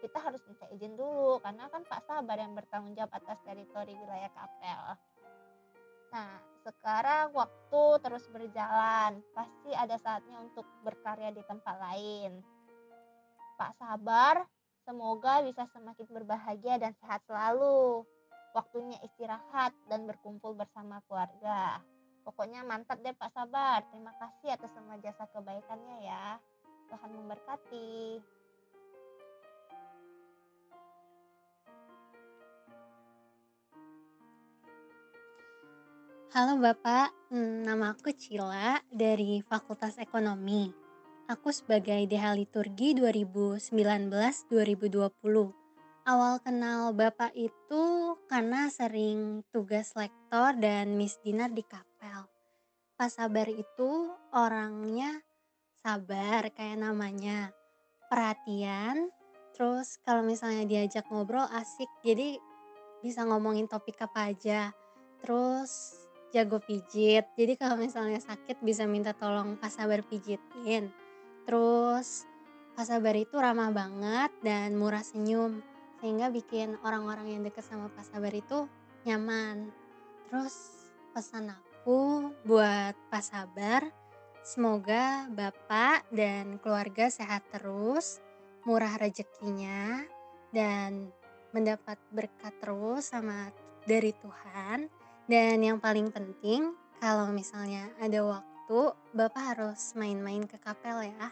Kita 0.00 0.18
harus 0.18 0.42
minta 0.48 0.66
izin 0.72 0.98
dulu 0.98 1.38
karena 1.44 1.68
kan 1.70 1.84
Pak 1.86 2.08
Sabar 2.08 2.40
yang 2.40 2.56
bertanggung 2.56 2.96
jawab 2.96 3.12
atas 3.14 3.38
teritori 3.44 3.94
wilayah 3.94 4.32
kapel. 4.34 4.82
Nah, 6.12 6.36
sekarang 6.62 7.32
waktu 7.32 7.82
terus 8.04 8.24
berjalan, 8.28 9.24
pasti 9.32 9.72
ada 9.72 9.96
saatnya 9.96 10.44
untuk 10.44 10.68
berkarya 10.84 11.32
di 11.32 11.40
tempat 11.48 11.76
lain. 11.80 12.44
Pak 13.56 13.72
Sabar, 13.80 14.44
semoga 14.84 15.40
bisa 15.40 15.64
semakin 15.72 16.08
berbahagia 16.12 16.76
dan 16.76 16.92
sehat 17.00 17.24
selalu. 17.24 18.04
Waktunya 18.52 19.00
istirahat 19.00 19.72
dan 19.88 20.04
berkumpul 20.04 20.52
bersama 20.52 21.00
keluarga. 21.08 21.80
Pokoknya 22.22 22.60
mantap 22.62 23.00
deh 23.00 23.16
Pak 23.16 23.32
Sabar. 23.32 23.80
Terima 23.88 24.12
kasih 24.20 24.54
atas 24.54 24.70
semua 24.76 25.00
jasa 25.00 25.24
kebaikannya 25.32 26.04
ya. 26.04 26.36
Tuhan 26.92 27.10
memberkati. 27.16 28.20
Halo 36.32 36.56
Bapak, 36.56 37.12
Hmm, 37.28 37.60
nama 37.60 37.92
aku 37.92 38.08
Cila 38.16 38.80
dari 38.88 39.44
Fakultas 39.44 40.00
Ekonomi. 40.00 40.72
Aku 41.28 41.52
sebagai 41.52 42.08
DH 42.08 42.32
Liturgi 42.32 42.96
2019-2020. 42.96 45.52
Awal 46.08 46.40
kenal 46.40 46.96
Bapak 46.96 47.36
itu 47.36 48.16
karena 48.32 48.72
sering 48.72 49.44
tugas 49.52 49.92
lektor 49.92 50.56
dan 50.56 50.96
Miss 50.96 51.20
Dinar 51.20 51.52
di 51.52 51.60
kapel. 51.68 52.24
Pak 52.96 53.12
Sabar 53.12 53.52
itu 53.52 54.16
orangnya 54.32 55.20
sabar 55.84 56.48
kayak 56.48 56.80
namanya, 56.80 57.52
perhatian, 58.08 59.12
terus 59.52 60.00
kalau 60.00 60.24
misalnya 60.24 60.64
diajak 60.64 61.04
ngobrol 61.12 61.44
asik, 61.52 61.92
jadi 62.00 62.40
bisa 63.04 63.20
ngomongin 63.28 63.68
topik 63.68 64.00
apa 64.00 64.32
aja. 64.32 64.72
Terus 65.20 66.01
jago 66.32 66.58
pijit. 66.58 67.28
Jadi 67.36 67.54
kalau 67.60 67.76
misalnya 67.76 68.18
sakit 68.18 68.64
bisa 68.64 68.88
minta 68.88 69.12
tolong 69.12 69.60
Pak 69.60 69.70
Sabar 69.70 70.00
pijitin. 70.02 70.88
Terus 71.44 72.24
Pak 72.72 72.88
Sabar 72.88 73.14
itu 73.14 73.36
ramah 73.36 73.68
banget 73.68 74.32
dan 74.40 74.74
murah 74.74 75.04
senyum 75.04 75.60
sehingga 76.00 76.32
bikin 76.32 76.80
orang-orang 76.82 77.36
yang 77.36 77.42
deket 77.46 77.62
sama 77.62 77.92
Pak 77.92 78.08
Sabar 78.08 78.32
itu 78.32 78.66
nyaman. 79.04 79.70
Terus 80.26 80.88
pesan 81.12 81.52
aku 81.52 82.32
buat 82.48 82.96
Pak 83.12 83.22
Sabar, 83.22 83.86
semoga 84.40 85.28
Bapak 85.30 86.08
dan 86.10 86.56
keluarga 86.58 87.12
sehat 87.12 87.44
terus, 87.52 88.18
murah 88.64 88.96
rezekinya, 88.98 90.02
dan 90.50 91.12
mendapat 91.52 92.00
berkat 92.10 92.56
terus 92.58 93.12
sama 93.12 93.52
dari 93.84 94.16
Tuhan 94.16 95.01
dan 95.30 95.62
yang 95.62 95.78
paling 95.78 96.10
penting, 96.10 96.74
kalau 96.98 97.30
misalnya 97.30 97.90
ada 97.98 98.22
waktu, 98.22 98.94
Bapak 99.14 99.42
harus 99.54 99.94
main-main 99.94 100.46
ke 100.46 100.58
kapel 100.58 101.10
ya. 101.10 101.30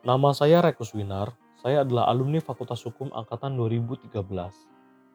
Nama 0.00 0.30
saya 0.32 0.64
Rekus 0.64 0.96
Winar, 0.96 1.36
saya 1.60 1.84
adalah 1.84 2.08
alumni 2.08 2.40
Fakultas 2.40 2.80
Hukum 2.88 3.12
Angkatan 3.12 3.52
2013. 3.52 4.08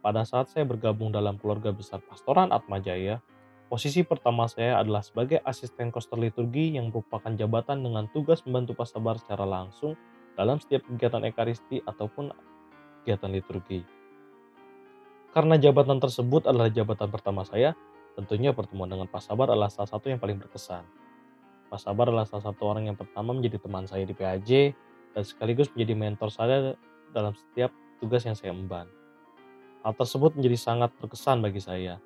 Pada 0.06 0.22
saat 0.22 0.54
saya 0.54 0.62
bergabung 0.62 1.10
dalam 1.10 1.42
keluarga 1.42 1.74
besar 1.74 2.06
Pastoran 2.06 2.54
Atmajaya, 2.54 3.18
Posisi 3.76 4.08
pertama 4.08 4.48
saya 4.48 4.80
adalah 4.80 5.04
sebagai 5.04 5.44
asisten 5.44 5.92
koster 5.92 6.16
liturgi 6.16 6.80
yang 6.80 6.96
merupakan 6.96 7.28
jabatan 7.36 7.84
dengan 7.84 8.08
tugas 8.08 8.40
membantu 8.48 8.72
pasabar 8.72 9.20
secara 9.20 9.44
langsung 9.44 10.00
dalam 10.40 10.64
setiap 10.64 10.88
kegiatan 10.88 11.20
ekaristi 11.28 11.84
ataupun 11.84 12.32
kegiatan 13.04 13.28
liturgi. 13.36 13.84
Karena 15.36 15.60
jabatan 15.60 16.00
tersebut 16.00 16.48
adalah 16.48 16.72
jabatan 16.72 17.12
pertama 17.12 17.44
saya, 17.44 17.76
tentunya 18.16 18.56
pertemuan 18.56 18.88
dengan 18.88 19.12
pasabar 19.12 19.52
adalah 19.52 19.68
salah 19.68 19.92
satu 19.92 20.08
yang 20.08 20.24
paling 20.24 20.40
berkesan. 20.40 20.88
Pasabar 21.68 22.08
adalah 22.08 22.32
salah 22.32 22.48
satu 22.48 22.72
orang 22.72 22.88
yang 22.88 22.96
pertama 22.96 23.36
menjadi 23.36 23.60
teman 23.60 23.92
saya 23.92 24.08
di 24.08 24.16
PAJ 24.16 24.72
dan 25.12 25.24
sekaligus 25.28 25.68
menjadi 25.76 26.00
mentor 26.00 26.32
saya 26.32 26.80
dalam 27.12 27.36
setiap 27.36 27.76
tugas 28.00 28.24
yang 28.24 28.40
saya 28.40 28.56
emban. 28.56 28.88
Hal 29.84 29.92
tersebut 30.00 30.40
menjadi 30.40 30.56
sangat 30.56 30.96
berkesan 30.96 31.44
bagi 31.44 31.60
saya, 31.60 32.00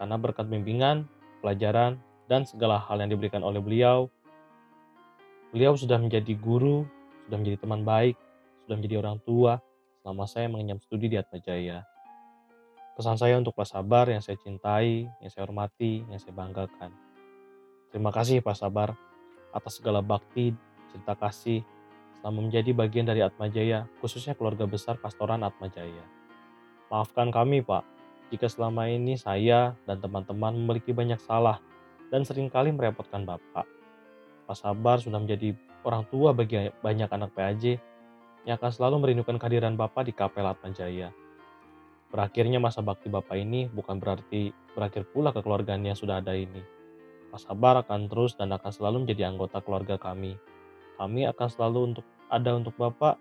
karena 0.00 0.16
berkat 0.16 0.48
bimbingan, 0.48 1.04
pelajaran, 1.44 2.00
dan 2.24 2.48
segala 2.48 2.80
hal 2.80 3.04
yang 3.04 3.12
diberikan 3.12 3.44
oleh 3.44 3.60
beliau, 3.60 4.08
beliau 5.52 5.76
sudah 5.76 6.00
menjadi 6.00 6.32
guru, 6.40 6.88
sudah 7.28 7.36
menjadi 7.36 7.60
teman 7.60 7.84
baik, 7.84 8.16
sudah 8.64 8.80
menjadi 8.80 8.96
orang 9.04 9.20
tua 9.20 9.60
selama 10.00 10.24
saya 10.24 10.48
mengenyam 10.48 10.80
studi 10.80 11.12
di 11.12 11.20
Atmajaya. 11.20 11.84
Pesan 12.96 13.20
saya 13.20 13.36
untuk 13.36 13.52
Pak 13.52 13.68
Sabar 13.68 14.08
yang 14.08 14.24
saya 14.24 14.40
cintai, 14.40 15.04
yang 15.20 15.28
saya 15.28 15.44
hormati, 15.44 16.00
yang 16.08 16.16
saya 16.16 16.32
banggakan. 16.32 16.90
Terima 17.92 18.08
kasih 18.08 18.40
Pak 18.40 18.56
Sabar 18.56 18.96
atas 19.52 19.76
segala 19.76 20.00
bakti, 20.00 20.56
cinta 20.88 21.12
kasih, 21.12 21.60
selama 22.16 22.48
menjadi 22.48 22.72
bagian 22.72 23.04
dari 23.04 23.20
Atmajaya, 23.20 23.84
khususnya 24.00 24.32
keluarga 24.32 24.64
besar 24.64 24.96
Pastoran 24.96 25.44
Atmajaya. 25.44 26.04
Maafkan 26.88 27.28
kami 27.28 27.60
Pak, 27.60 27.99
jika 28.30 28.46
selama 28.46 28.86
ini 28.86 29.18
saya 29.18 29.74
dan 29.84 29.98
teman-teman 29.98 30.54
memiliki 30.54 30.94
banyak 30.94 31.18
salah 31.18 31.58
dan 32.14 32.22
sering 32.22 32.46
kali 32.46 32.70
merepotkan 32.70 33.26
Bapak. 33.26 33.66
Pak 34.46 34.56
Sabar 34.58 34.98
sudah 34.98 35.18
menjadi 35.18 35.54
orang 35.82 36.06
tua 36.10 36.34
bagi 36.34 36.70
banyak 36.82 37.10
anak 37.10 37.30
PAJ 37.34 37.78
yang 38.46 38.56
akan 38.56 38.70
selalu 38.72 38.96
merindukan 39.06 39.36
kehadiran 39.38 39.74
Bapak 39.74 40.06
di 40.06 40.12
Kapel 40.14 40.46
Atmajaya. 40.46 41.10
Berakhirnya 42.10 42.58
masa 42.58 42.82
bakti 42.82 43.06
Bapak 43.06 43.38
ini 43.38 43.70
bukan 43.70 44.02
berarti 44.02 44.50
berakhir 44.74 45.06
pula 45.10 45.30
kekeluargaan 45.30 45.86
yang 45.86 45.94
sudah 45.94 46.18
ada 46.18 46.34
ini. 46.34 46.62
Pak 47.30 47.46
Sabar 47.46 47.78
akan 47.86 48.10
terus 48.10 48.34
dan 48.34 48.50
akan 48.50 48.70
selalu 48.74 49.06
menjadi 49.06 49.30
anggota 49.30 49.62
keluarga 49.62 49.94
kami. 49.94 50.34
Kami 50.98 51.30
akan 51.30 51.48
selalu 51.50 51.78
untuk 51.94 52.06
ada 52.26 52.50
untuk 52.58 52.74
Bapak. 52.74 53.18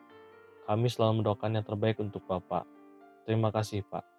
Kami 0.66 0.86
selalu 0.90 1.22
mendoakan 1.22 1.62
yang 1.62 1.66
terbaik 1.66 2.02
untuk 2.02 2.26
Bapak. 2.26 2.66
Terima 3.30 3.54
kasih, 3.54 3.86
Pak. 3.86 4.19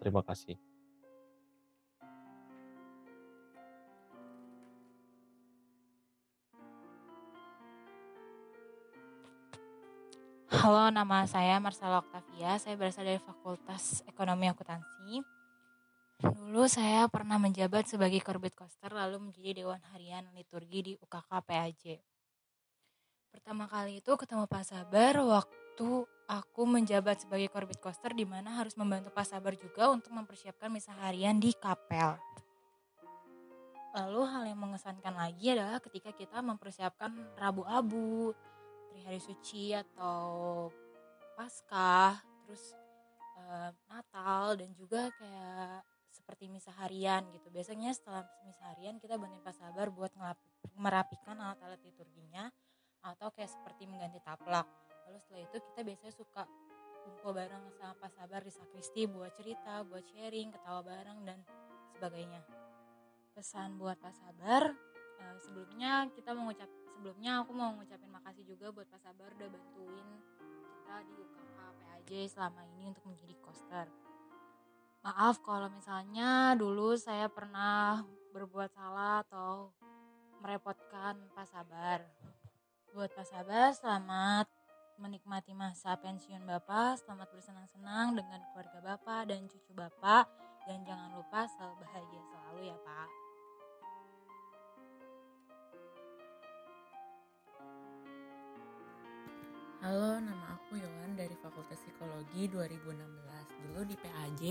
Terima 0.00 0.20
kasih. 0.22 0.56
Halo, 10.46 10.90
nama 10.90 11.22
saya 11.28 11.62
Marcelo 11.62 12.00
Octavia. 12.00 12.58
Saya 12.58 12.74
berasal 12.74 13.06
dari 13.06 13.22
Fakultas 13.22 14.02
Ekonomi 14.08 14.50
Akuntansi. 14.50 15.22
Dulu 16.16 16.64
saya 16.64 17.04
pernah 17.12 17.36
menjabat 17.36 17.86
sebagai 17.86 18.24
korbit 18.24 18.56
koster 18.56 18.88
lalu 18.88 19.20
menjadi 19.20 19.62
Dewan 19.62 19.82
Harian 19.92 20.24
Liturgi 20.32 20.80
di 20.80 20.92
UKK 20.96 21.30
PAJ. 21.44 22.00
Pertama 23.28 23.68
kali 23.68 24.00
itu 24.00 24.16
ketemu 24.16 24.48
Pak 24.48 24.64
Sabar 24.64 25.12
waktu 25.20 25.65
itu 25.76 26.08
aku 26.24 26.64
menjabat 26.64 27.28
sebagai 27.28 27.52
korbit 27.52 27.76
coaster 27.84 28.16
di 28.16 28.24
mana 28.24 28.64
harus 28.64 28.72
membantu 28.80 29.12
Pak 29.12 29.28
Sabar 29.28 29.52
juga 29.52 29.92
untuk 29.92 30.08
mempersiapkan 30.08 30.72
misa 30.72 30.96
harian 31.04 31.36
di 31.36 31.52
kapel. 31.52 32.16
Lalu 33.92 34.20
hal 34.24 34.42
yang 34.48 34.56
mengesankan 34.56 35.12
lagi 35.12 35.52
adalah 35.52 35.76
ketika 35.84 36.16
kita 36.16 36.40
mempersiapkan 36.40 37.12
Rabu 37.36 37.68
Abu, 37.68 38.32
Hari 39.04 39.20
Suci 39.20 39.76
atau 39.76 40.72
Paskah, 41.36 42.24
terus 42.48 42.72
eh, 43.36 43.70
Natal 43.92 44.56
dan 44.56 44.72
juga 44.80 45.12
kayak 45.12 45.84
seperti 46.08 46.48
misa 46.48 46.72
harian 46.80 47.20
gitu. 47.36 47.52
Biasanya 47.52 47.92
setelah 47.92 48.24
misa 48.48 48.64
harian 48.72 48.96
kita 48.96 49.20
bantuin 49.20 49.44
Pak 49.44 49.60
Sabar 49.60 49.92
buat 49.92 50.16
merapikan 50.72 51.36
alat-alat 51.36 51.84
liturginya 51.84 52.48
atau 53.04 53.28
kayak 53.28 53.52
seperti 53.52 53.84
mengganti 53.84 54.24
taplak. 54.24 54.64
Lalu 55.06 55.18
setelah 55.22 55.42
itu 55.46 55.56
kita 55.70 55.80
biasanya 55.86 56.14
suka 56.18 56.42
kumpul 57.06 57.30
bareng 57.38 57.62
sama 57.78 57.94
Pak 58.02 58.10
Sabar 58.18 58.42
di 58.42 58.50
sakristi 58.50 59.06
buat 59.06 59.30
cerita, 59.38 59.86
buat 59.86 60.02
sharing, 60.10 60.50
ketawa 60.50 60.82
bareng 60.82 61.22
dan 61.22 61.38
sebagainya. 61.94 62.42
Pesan 63.30 63.78
buat 63.78 63.94
Pak 64.02 64.10
Sabar, 64.10 64.74
eh, 65.22 65.36
sebelumnya 65.38 66.10
kita 66.10 66.34
mau 66.34 66.50
ngucap 66.50 66.66
sebelumnya 66.96 67.46
aku 67.46 67.52
mau 67.54 67.70
ngucapin 67.78 68.10
makasih 68.10 68.42
juga 68.42 68.74
buat 68.74 68.90
Pak 68.90 68.98
Sabar 68.98 69.30
udah 69.38 69.48
bantuin 69.52 70.06
kita 70.66 70.96
di 71.06 71.14
UKK 71.22 71.56
PAJ 71.78 72.10
selama 72.34 72.60
ini 72.74 72.90
untuk 72.90 73.04
menjadi 73.06 73.34
coaster. 73.38 73.86
Maaf 75.06 75.38
kalau 75.46 75.70
misalnya 75.70 76.58
dulu 76.58 76.98
saya 76.98 77.30
pernah 77.30 78.02
berbuat 78.34 78.74
salah 78.74 79.22
atau 79.22 79.70
merepotkan 80.42 81.14
Pak 81.30 81.46
Sabar. 81.46 82.02
Buat 82.90 83.14
Pak 83.14 83.26
Sabar, 83.28 83.70
selamat 83.70 84.55
menikmati 84.96 85.52
masa 85.52 85.92
pensiun 86.00 86.48
Bapak, 86.48 87.04
selamat 87.04 87.28
bersenang-senang 87.28 88.16
dengan 88.16 88.40
keluarga 88.48 88.80
Bapak 88.80 89.28
dan 89.28 89.44
cucu 89.44 89.72
Bapak, 89.76 90.24
dan 90.64 90.80
jangan 90.88 91.12
lupa 91.12 91.44
selalu 91.52 91.84
bahagia 91.84 92.22
selalu 92.32 92.60
ya 92.72 92.76
Pak. 92.80 93.08
Halo, 99.84 100.18
nama 100.18 100.56
aku 100.56 100.80
Yohan 100.80 101.12
dari 101.14 101.36
Fakultas 101.44 101.78
Psikologi 101.78 102.48
2016. 102.48 102.96
Dulu 103.68 103.80
di 103.84 103.96
PAJ 104.00 104.42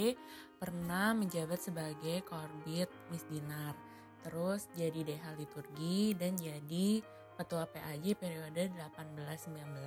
pernah 0.61 1.11
menjabat 1.17 1.59
sebagai 1.59 2.21
korbit 2.23 2.87
Miss 3.09 3.25
Dinar. 3.27 3.73
Terus 4.21 4.69
jadi 4.77 5.05
DH 5.05 5.25
liturgi 5.37 6.13
dan 6.15 6.37
jadi 6.37 7.03
ketua 7.36 7.68
PAJ 7.68 8.15
periode 8.15 8.72
18-19. 8.72 9.86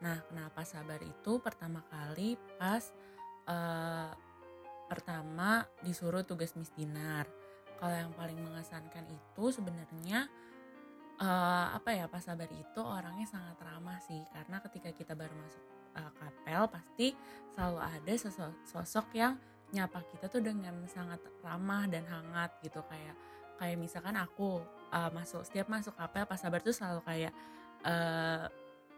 Nah, 0.00 0.16
kenapa 0.28 0.64
sabar 0.64 1.00
itu 1.04 1.40
pertama 1.40 1.84
kali 1.88 2.36
pas 2.56 2.84
eh, 3.48 4.10
pertama 4.88 5.64
disuruh 5.84 6.24
tugas 6.24 6.56
Miss 6.56 6.72
Dinar. 6.72 7.28
Kalau 7.80 7.96
yang 7.96 8.12
paling 8.12 8.36
mengesankan 8.36 9.08
itu 9.08 9.44
sebenarnya 9.52 10.28
eh, 11.20 11.66
apa 11.76 11.90
ya 11.92 12.08
Pak 12.08 12.22
Sabar 12.24 12.48
itu 12.48 12.80
orangnya 12.80 13.28
sangat 13.28 13.56
ramah 13.60 14.00
sih 14.04 14.20
karena 14.32 14.60
ketika 14.64 14.90
kita 14.92 15.12
baru 15.12 15.32
masuk 15.36 15.64
eh, 15.96 16.12
kapel 16.16 16.62
pasti 16.68 17.08
selalu 17.52 17.78
ada 17.80 18.12
sosok, 18.16 18.52
sosok 18.64 19.06
yang 19.16 19.36
nyapa 19.70 20.02
kita 20.10 20.26
tuh 20.26 20.42
dengan 20.42 20.74
sangat 20.90 21.22
ramah 21.46 21.86
dan 21.86 22.02
hangat 22.10 22.50
gitu 22.64 22.82
kayak 22.90 23.14
kayak 23.60 23.76
misalkan 23.76 24.16
aku 24.16 24.64
eh, 24.90 25.10
masuk 25.12 25.44
setiap 25.44 25.68
masuk 25.68 25.92
kapel 26.00 26.24
Pak 26.24 26.40
Sabar 26.40 26.64
tuh 26.64 26.72
selalu 26.72 27.04
kayak 27.04 27.32
eh, 27.84 28.44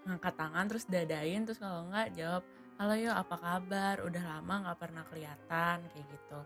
ngangkat 0.06 0.34
tangan 0.38 0.64
terus 0.70 0.86
dadain 0.86 1.42
terus 1.42 1.58
kalau 1.58 1.90
enggak 1.90 2.14
jawab 2.14 2.42
halo 2.78 2.94
yo 2.94 3.10
apa 3.10 3.36
kabar? 3.38 4.02
Udah 4.06 4.22
lama 4.38 4.54
nggak 4.66 4.78
pernah 4.78 5.04
kelihatan 5.10 5.76
kayak 5.90 6.06
gitu. 6.06 6.40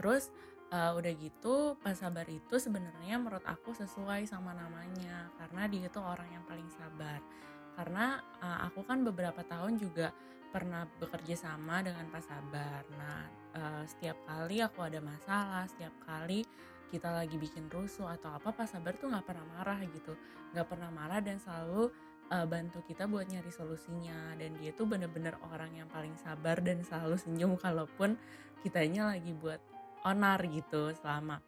Terus 0.00 0.32
Uh, 0.68 0.92
udah 1.00 1.12
gitu 1.16 1.80
Pak 1.80 1.96
Sabar 1.96 2.28
itu 2.28 2.60
sebenarnya 2.60 3.16
menurut 3.16 3.40
aku 3.48 3.72
sesuai 3.72 4.28
sama 4.28 4.52
namanya 4.52 5.32
karena 5.40 5.64
dia 5.64 5.88
itu 5.88 5.96
orang 5.96 6.28
yang 6.28 6.44
paling 6.44 6.68
sabar. 6.68 7.24
Karena 7.72 8.20
uh, 8.44 8.68
aku 8.68 8.84
kan 8.84 9.00
beberapa 9.00 9.40
tahun 9.48 9.80
juga 9.80 10.12
pernah 10.52 10.84
bekerja 11.00 11.40
sama 11.40 11.80
dengan 11.80 12.12
Pak 12.12 12.20
Sabar. 12.20 12.84
Nah 13.00 13.24
uh, 13.56 13.84
setiap 13.88 14.20
kali 14.28 14.60
aku 14.60 14.84
ada 14.84 15.00
masalah 15.00 15.64
setiap 15.72 15.96
kali 16.04 16.44
kita 16.88 17.12
lagi 17.12 17.36
bikin 17.36 17.68
rusuh 17.68 18.08
atau 18.08 18.32
apa 18.32 18.50
Pak 18.50 18.66
Sabar 18.66 18.96
tuh 18.96 19.12
nggak 19.12 19.24
pernah 19.28 19.46
marah 19.56 19.78
gitu. 19.84 20.16
Nggak 20.56 20.66
pernah 20.66 20.90
marah 20.90 21.20
dan 21.20 21.36
selalu 21.38 21.92
uh, 22.32 22.46
bantu 22.48 22.80
kita 22.88 23.04
buat 23.04 23.28
nyari 23.28 23.52
solusinya. 23.52 24.36
Dan 24.40 24.56
dia 24.56 24.72
tuh 24.72 24.88
bener-bener 24.88 25.36
orang 25.48 25.72
yang 25.76 25.88
paling 25.92 26.16
sabar 26.16 26.58
dan 26.64 26.80
selalu 26.82 27.16
senyum 27.20 27.52
kalaupun 27.60 28.16
kitanya 28.64 29.14
lagi 29.14 29.32
buat 29.36 29.60
onar 30.02 30.40
gitu 30.48 30.90
selama 30.96 31.38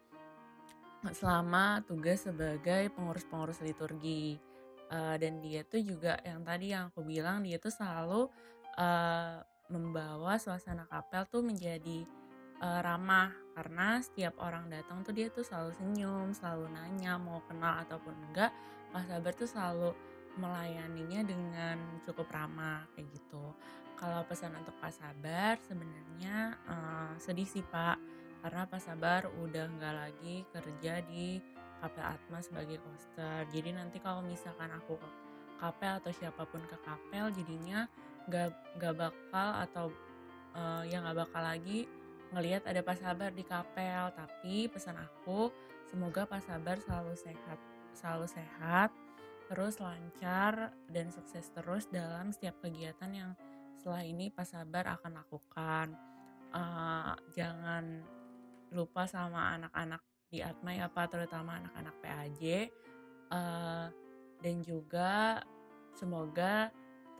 selama 1.00 1.80
tugas 1.88 2.28
sebagai 2.28 2.92
pengurus-pengurus 2.92 3.64
liturgi. 3.64 4.36
Uh, 4.90 5.14
dan 5.22 5.38
dia 5.38 5.62
tuh 5.62 5.78
juga 5.86 6.18
yang 6.26 6.42
tadi 6.42 6.74
yang 6.74 6.90
aku 6.90 7.06
bilang 7.06 7.46
dia 7.46 7.62
tuh 7.62 7.70
selalu 7.70 8.26
uh, 8.74 9.38
membawa 9.70 10.34
suasana 10.34 10.82
kapel 10.90 11.22
tuh 11.30 11.46
menjadi 11.46 12.02
uh, 12.58 12.80
ramah 12.82 13.30
karena 13.60 14.00
setiap 14.00 14.40
orang 14.40 14.72
datang 14.72 15.04
tuh 15.04 15.12
dia 15.12 15.28
tuh 15.28 15.44
selalu 15.44 15.76
senyum 15.76 16.32
selalu 16.32 16.72
nanya 16.72 17.20
mau 17.20 17.44
kenal 17.44 17.84
ataupun 17.84 18.16
enggak 18.32 18.48
Pak 18.88 19.04
Sabar 19.04 19.32
tuh 19.36 19.44
selalu 19.44 19.90
melayaninya 20.40 21.20
dengan 21.28 21.76
cukup 22.08 22.32
ramah 22.32 22.88
kayak 22.96 23.12
gitu 23.12 23.52
kalau 24.00 24.24
pesan 24.24 24.56
untuk 24.56 24.72
Pak 24.80 24.96
Sabar 24.96 25.60
sebenarnya 25.68 26.56
uh, 26.64 27.12
sedih 27.20 27.44
sih 27.44 27.60
Pak 27.60 28.00
karena 28.40 28.64
Pak 28.64 28.80
Sabar 28.80 29.28
udah 29.28 29.68
nggak 29.76 29.94
lagi 30.08 30.48
kerja 30.56 31.04
di 31.04 31.36
Kapel 31.80 32.04
Atma 32.04 32.44
sebagai 32.44 32.76
coaster. 32.84 33.48
Jadi 33.48 33.72
nanti 33.72 33.96
kalau 34.04 34.20
misalkan 34.20 34.68
aku 34.68 35.00
ke 35.00 35.08
kapel 35.60 35.96
atau 35.96 36.12
siapa 36.12 36.44
pun 36.44 36.60
ke 36.68 36.76
kapel, 36.84 37.32
jadinya 37.32 37.88
nggak 38.28 38.48
nggak 38.76 38.94
bakal 39.00 39.48
atau 39.64 39.86
uh, 40.52 40.84
ya 40.84 41.00
nggak 41.00 41.24
bakal 41.24 41.40
lagi 41.40 41.88
ngelihat 42.34 42.66
ada 42.66 42.80
Pak 42.82 42.98
Sabar 42.98 43.30
di 43.34 43.44
kapel. 43.46 44.10
Tapi 44.14 44.70
pesan 44.70 44.98
aku 44.98 45.50
semoga 45.90 46.26
Pak 46.26 46.42
Sabar 46.46 46.78
selalu 46.82 47.14
sehat, 47.18 47.58
selalu 47.94 48.26
sehat, 48.30 48.90
terus 49.50 49.82
lancar 49.82 50.70
dan 50.86 51.10
sukses 51.10 51.50
terus 51.50 51.90
dalam 51.90 52.30
setiap 52.30 52.58
kegiatan 52.62 53.10
yang 53.10 53.30
setelah 53.78 54.06
ini 54.06 54.30
Pak 54.30 54.46
Sabar 54.46 54.98
akan 54.98 55.12
lakukan. 55.18 55.86
Uh, 56.50 57.14
jangan 57.34 58.02
lupa 58.70 59.06
sama 59.06 59.54
anak-anak 59.58 60.02
di 60.30 60.42
Atma 60.42 60.74
ya 60.74 60.86
Pak, 60.86 61.10
terutama 61.10 61.58
anak-anak 61.58 61.94
PAJ. 61.98 62.70
Uh, 63.30 63.86
dan 64.42 64.58
juga 64.62 65.42
semoga 65.94 66.70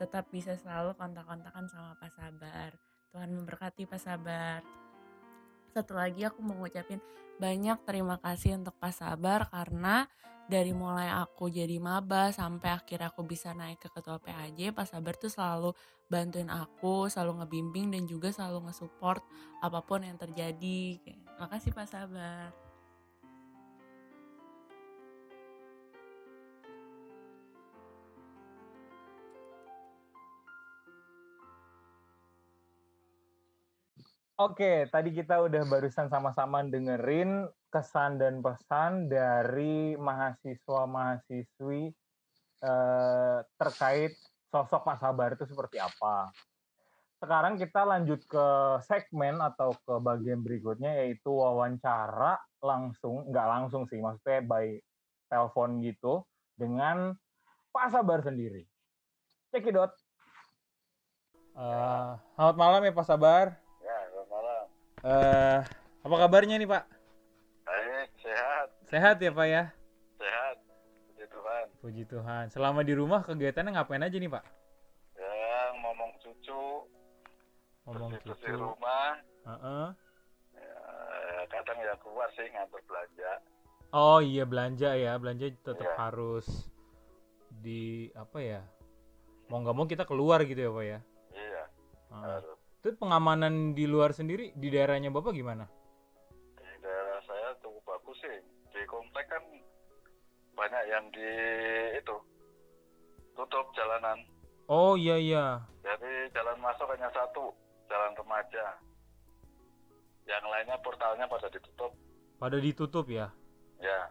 tetap 0.01 0.27
bisa 0.33 0.57
selalu 0.57 0.97
kontak-kontakan 0.97 1.69
sama 1.69 1.93
Pak 1.99 2.11
Sabar. 2.15 2.71
Tuhan 3.11 3.29
memberkati 3.35 3.85
Pak 3.85 4.01
Sabar. 4.01 4.80
Satu 5.71 5.95
lagi 5.95 6.27
aku 6.27 6.43
mau 6.43 6.59
ngucapin 6.59 6.99
banyak 7.39 7.79
terima 7.87 8.19
kasih 8.21 8.59
untuk 8.59 8.75
Pak 8.77 8.93
Sabar 8.93 9.49
karena 9.49 10.05
dari 10.51 10.75
mulai 10.75 11.07
aku 11.07 11.47
jadi 11.47 11.79
maba 11.79 12.29
sampai 12.35 12.75
akhirnya 12.75 13.07
aku 13.07 13.23
bisa 13.23 13.55
naik 13.55 13.79
ke 13.79 13.87
ketua 13.87 14.19
PAJ, 14.19 14.75
Pak 14.75 14.83
Sabar 14.83 15.15
tuh 15.15 15.31
selalu 15.31 15.71
bantuin 16.11 16.51
aku, 16.51 17.07
selalu 17.07 17.39
ngebimbing 17.39 17.95
dan 17.95 18.03
juga 18.03 18.35
selalu 18.35 18.67
nge-support 18.67 19.23
apa 19.63 19.79
pun 19.79 20.03
yang 20.03 20.19
terjadi. 20.19 20.99
Makasih 21.39 21.71
Pak 21.71 21.87
Sabar. 21.87 22.60
Oke, 34.41 34.89
tadi 34.89 35.13
kita 35.13 35.37
udah 35.37 35.69
barusan 35.69 36.09
sama-sama 36.09 36.65
dengerin 36.65 37.45
kesan 37.69 38.17
dan 38.17 38.41
pesan 38.41 39.05
dari 39.05 39.93
mahasiswa-mahasiswi 40.01 41.93
eh, 42.65 43.39
terkait 43.61 44.17
sosok 44.49 44.81
Pak 44.81 44.97
Sabar 44.97 45.37
itu 45.37 45.45
seperti 45.45 45.77
apa. 45.77 46.33
Sekarang 47.21 47.53
kita 47.61 47.85
lanjut 47.85 48.25
ke 48.25 48.47
segmen 48.81 49.37
atau 49.37 49.77
ke 49.77 50.01
bagian 50.01 50.41
berikutnya 50.41 51.05
yaitu 51.05 51.29
wawancara 51.29 52.41
langsung, 52.65 53.29
nggak 53.29 53.45
langsung 53.45 53.85
sih, 53.85 54.01
maksudnya 54.01 54.41
by 54.41 54.73
telepon 55.29 55.85
gitu 55.85 56.25
dengan 56.57 57.13
Pak 57.69 57.93
Sabar 57.93 58.25
sendiri. 58.25 58.65
Cekidot. 59.53 59.93
Uh, 61.53 62.17
selamat 62.33 62.57
malam 62.57 62.81
ya 62.89 62.93
Pak 62.97 63.05
Sabar. 63.05 63.60
Ya. 65.01 65.09
Uh, 65.09 65.59
apa 66.05 66.15
kabarnya 66.25 66.61
nih 66.61 66.69
Pak? 66.69 66.83
Baik, 67.65 68.09
sehat. 68.21 68.67
Sehat 68.89 69.15
ya 69.17 69.31
Pak 69.33 69.47
ya? 69.49 69.63
Sehat. 70.17 70.55
Puji 71.09 71.25
Tuhan. 71.25 71.65
Puji 71.81 72.03
Tuhan. 72.05 72.45
Selama 72.53 72.85
di 72.85 72.93
rumah 72.93 73.25
kegiatannya 73.25 73.73
ngapain 73.73 74.05
aja 74.05 74.17
nih 74.17 74.29
Pak? 74.29 74.43
Ya, 75.17 75.73
mau 75.81 75.93
ngomong 77.85 78.07
bersih-bersih 78.21 78.53
gitu 78.53 78.61
rumah 78.61 79.11
Heeh. 79.41 79.87
ya, 80.53 80.79
kadang 81.49 81.79
ya 81.81 81.93
keluar 81.99 82.29
sih 82.37 82.45
ngantor 82.53 82.81
belanja 82.85 83.31
oh 83.91 84.19
iya 84.21 84.43
belanja 84.45 84.89
ya 84.95 85.17
belanja 85.17 85.45
tetap 85.65 85.89
Iya. 85.89 85.97
harus 85.97 86.47
di 87.61 88.07
apa 88.13 88.37
ya 88.39 88.61
mau 89.49 89.59
nggak 89.59 89.75
mau 89.75 89.85
kita 89.89 90.05
keluar 90.07 90.45
gitu 90.45 90.61
ya 90.61 90.71
pak 90.71 90.85
ya 90.85 90.99
iya 91.33 91.63
Heeh. 92.13 92.21
harus 92.39 92.60
Terus 92.81 92.97
pengamanan 92.97 93.77
di 93.77 93.85
luar 93.85 94.09
sendiri 94.09 94.57
di 94.57 94.73
daerahnya 94.73 95.13
bapak 95.13 95.37
gimana? 95.37 95.69
Di 96.57 96.73
daerah 96.81 97.21
saya 97.29 97.53
cukup 97.61 97.85
bagus 97.85 98.17
sih. 98.25 98.41
Di 98.73 98.81
komplek 98.89 99.29
kan 99.29 99.43
banyak 100.57 100.83
yang 100.89 101.05
di 101.13 101.29
itu 101.93 102.17
tutup 103.37 103.69
jalanan. 103.77 104.17
Oh 104.65 104.97
iya 104.97 105.21
iya. 105.21 105.45
Jadi 105.85 106.33
jalan 106.33 106.57
masuk 106.57 106.89
hanya 106.89 107.13
satu 107.13 107.53
jalan 107.85 108.17
remaja. 108.17 108.81
Yang 110.25 110.45
lainnya 110.49 110.77
portalnya 110.81 111.29
pada 111.29 111.53
ditutup. 111.53 111.93
Pada 112.41 112.57
ditutup 112.57 113.05
ya? 113.13 113.29
Ya. 113.77 114.09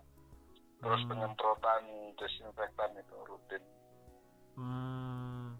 Terus 0.78 1.02
Hmm. 1.02 1.10
penyemprotan 1.10 1.82
disinfektan 2.14 2.94
itu 2.94 3.16
rutin. 3.26 3.62
Hmm. 4.54 5.58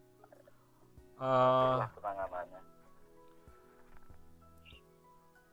Itulah 1.19 1.91
penanganannya 1.99 2.70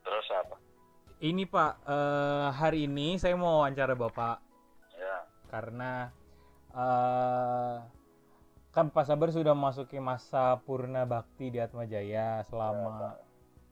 terus 0.08 0.28
apa 0.32 0.56
ini 1.20 1.44
pak 1.44 1.84
eh, 1.84 2.48
hari 2.56 2.88
ini 2.88 3.20
saya 3.20 3.36
mau 3.36 3.60
wawancara 3.60 3.92
bapak 4.00 4.40
ya 4.96 5.28
karena 5.52 6.08
eh 6.72 7.78
kan 8.78 8.94
Pak 8.94 9.10
Sabar 9.10 9.34
sudah 9.34 9.58
memasuki 9.58 9.98
masa 9.98 10.62
purna 10.62 11.02
bakti 11.02 11.50
di 11.50 11.58
Atma 11.58 11.90
Jaya 11.90 12.46
selama 12.46 13.18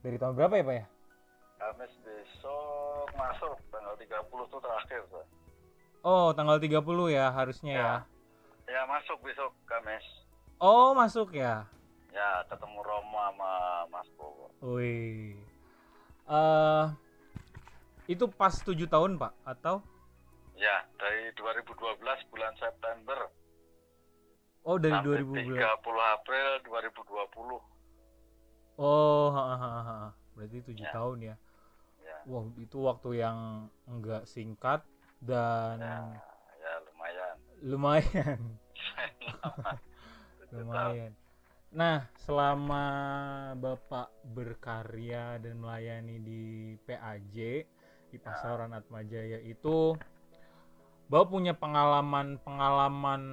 dari 0.01 0.17
tahun 0.17 0.33
berapa 0.33 0.57
ya 0.57 0.65
Pak 0.65 0.75
ya? 0.81 0.85
Kamis 1.61 1.93
besok 2.01 3.05
masuk 3.13 3.53
tanggal 3.69 3.93
30 4.01 4.09
itu 4.25 4.57
terakhir 4.65 5.01
Pak. 5.13 5.25
Oh 6.01 6.33
tanggal 6.33 6.57
30 6.57 6.81
ya 7.13 7.29
harusnya 7.29 7.77
ya. 7.77 7.93
ya 8.65 8.81
masuk 8.89 9.21
besok 9.21 9.53
Kamis 9.69 10.01
Oh 10.57 10.97
masuk 10.97 11.37
ya. 11.37 11.69
ya 12.09 12.41
ketemu 12.49 12.81
Romo 12.81 13.21
sama 13.29 13.53
Mas 13.93 14.09
Bowo 14.17 14.49
Wih. 14.65 15.37
Eh 16.25 16.85
itu 18.09 18.25
pas 18.29 18.53
7 18.53 18.85
tahun 18.89 19.17
Pak 19.17 19.33
atau? 19.45 19.81
ya 20.55 20.87
dari 20.95 21.35
2012 21.35 21.99
bulan 22.31 22.53
September 22.55 23.27
Oh 24.65 24.79
dari 24.81 24.95
sampai 24.97 25.21
2000 25.21 25.51
30 25.51 26.15
April 26.15 26.47
2020 26.63 27.59
Oh 28.75 29.31
ha, 29.31 29.43
ha, 29.55 29.71
ha, 29.83 29.97
berarti 30.35 30.59
7 30.63 30.79
Ya. 30.79 30.91
tahun 30.91 31.17
ya. 31.21 31.35
ya 32.01 32.17
Wah 32.25 32.43
itu 32.57 32.77
waktu 32.81 33.09
yang 33.21 33.67
enggak 33.85 34.25
singkat 34.25 34.81
dan 35.21 35.79
ya, 35.79 36.01
ya 36.59 36.73
lumayan 36.87 37.35
lumayan. 37.63 38.39
Tujuh 40.39 40.57
lumayan. 40.63 41.11
Nah, 41.75 42.07
selama 42.23 42.83
Bapak 43.59 44.07
berkarya 44.31 45.35
dan 45.43 45.59
melayani 45.59 46.23
di 46.23 46.43
PAJ 46.87 47.67
di 48.07 48.17
Pasaran 48.17 48.71
Atmajaya 48.71 49.43
itu 49.43 49.99
Bapak 51.11 51.27
punya 51.35 51.51
pengalaman-pengalaman 51.51 53.23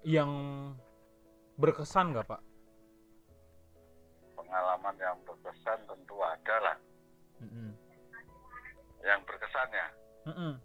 yang 0.00 0.32
berkesan 1.60 2.16
nggak 2.16 2.26
Pak? 2.26 2.42
pengalaman 4.32 4.96
yang 4.96 5.18
berkesan 5.28 5.78
tentu 5.84 6.16
ada 6.24 6.56
lah 6.64 6.76
Mm-mm. 7.44 7.68
yang 9.04 9.20
berkesan 9.28 9.68
ya 9.76 9.88
Mm-mm. 10.24 10.56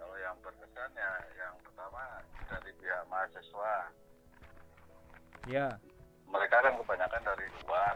kalau 0.00 0.16
yang 0.16 0.36
berkesan 0.40 0.90
ya 0.96 1.12
yang 1.36 1.54
pertama 1.60 2.24
dari 2.48 2.72
pihak 2.80 3.04
mahasiswa 3.12 3.74
Ya. 5.50 5.74
Mereka 6.32 6.56
kan 6.58 6.74
kebanyakan 6.80 7.22
dari 7.22 7.46
luar 7.60 7.94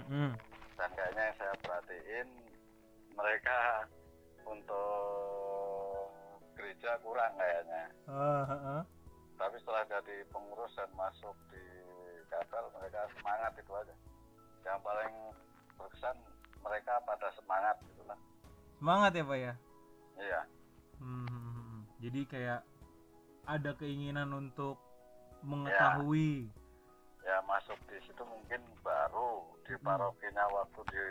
Mm-mm. 0.00 0.30
dan 0.74 0.88
kayaknya 0.92 1.22
yang 1.28 1.36
saya 1.36 1.54
perhatiin 1.60 2.28
mereka 3.14 3.58
untuk 4.44 6.08
gereja 6.54 6.96
kurang 7.00 7.32
kayaknya 7.36 7.84
ah, 8.08 8.44
ah. 8.48 8.82
tapi 9.36 9.56
setelah 9.60 9.84
jadi 9.86 10.24
pengurus 10.28 10.72
dan 10.74 10.90
masuk 10.94 11.36
di 11.48 11.62
kapel 12.26 12.64
mereka 12.74 13.04
semangat 13.14 13.52
itu 13.54 13.72
aja 13.72 13.94
yang 14.64 14.80
paling 14.80 15.12
berkesan 15.76 16.16
mereka 16.58 16.96
pada 17.04 17.28
semangat 17.34 17.76
gitu 17.84 18.02
lah 18.04 18.18
Semangat 18.74 19.12
ya 19.14 19.24
Pak 19.24 19.38
ya. 19.38 19.52
iya 20.18 20.40
Hmm, 20.98 21.84
Jadi 22.00 22.20
kayak 22.24 22.60
ada 23.44 23.70
keinginan 23.76 24.32
untuk 24.32 24.76
mengetahui. 25.42 26.48
ya 26.48 26.63
masuk 27.48 27.78
di 27.88 27.96
situ 28.04 28.22
mungkin 28.24 28.60
baru 28.84 29.42
di 29.64 29.74
parokinya 29.80 30.44
waktu 30.52 30.80
di 30.92 31.04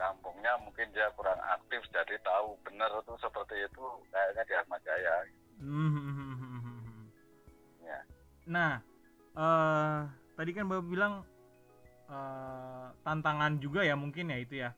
kampungnya 0.00 0.56
mungkin 0.64 0.88
dia 0.96 1.12
kurang 1.12 1.36
aktif 1.44 1.84
jadi 1.92 2.16
tahu 2.24 2.56
benar 2.64 2.88
itu 2.96 3.12
seperti 3.20 3.68
itu 3.68 3.84
kayaknya 4.08 4.42
di 4.48 4.54
Ahmad 4.56 4.80
Jaya 4.80 5.14
Hmm. 5.60 7.12
ya 7.84 8.00
Nah, 8.48 8.80
eh 9.36 10.00
tadi 10.40 10.50
kan 10.56 10.64
Bapak 10.72 10.88
bilang 10.88 11.14
eh, 12.08 12.86
tantangan 13.04 13.60
juga 13.60 13.84
ya 13.84 13.92
mungkin 13.92 14.32
ya 14.32 14.40
itu 14.40 14.56
ya. 14.64 14.72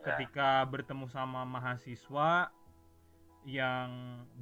Ketika 0.00 0.64
bertemu 0.64 1.10
sama 1.12 1.44
mahasiswa 1.44 2.48
yang 3.46 3.88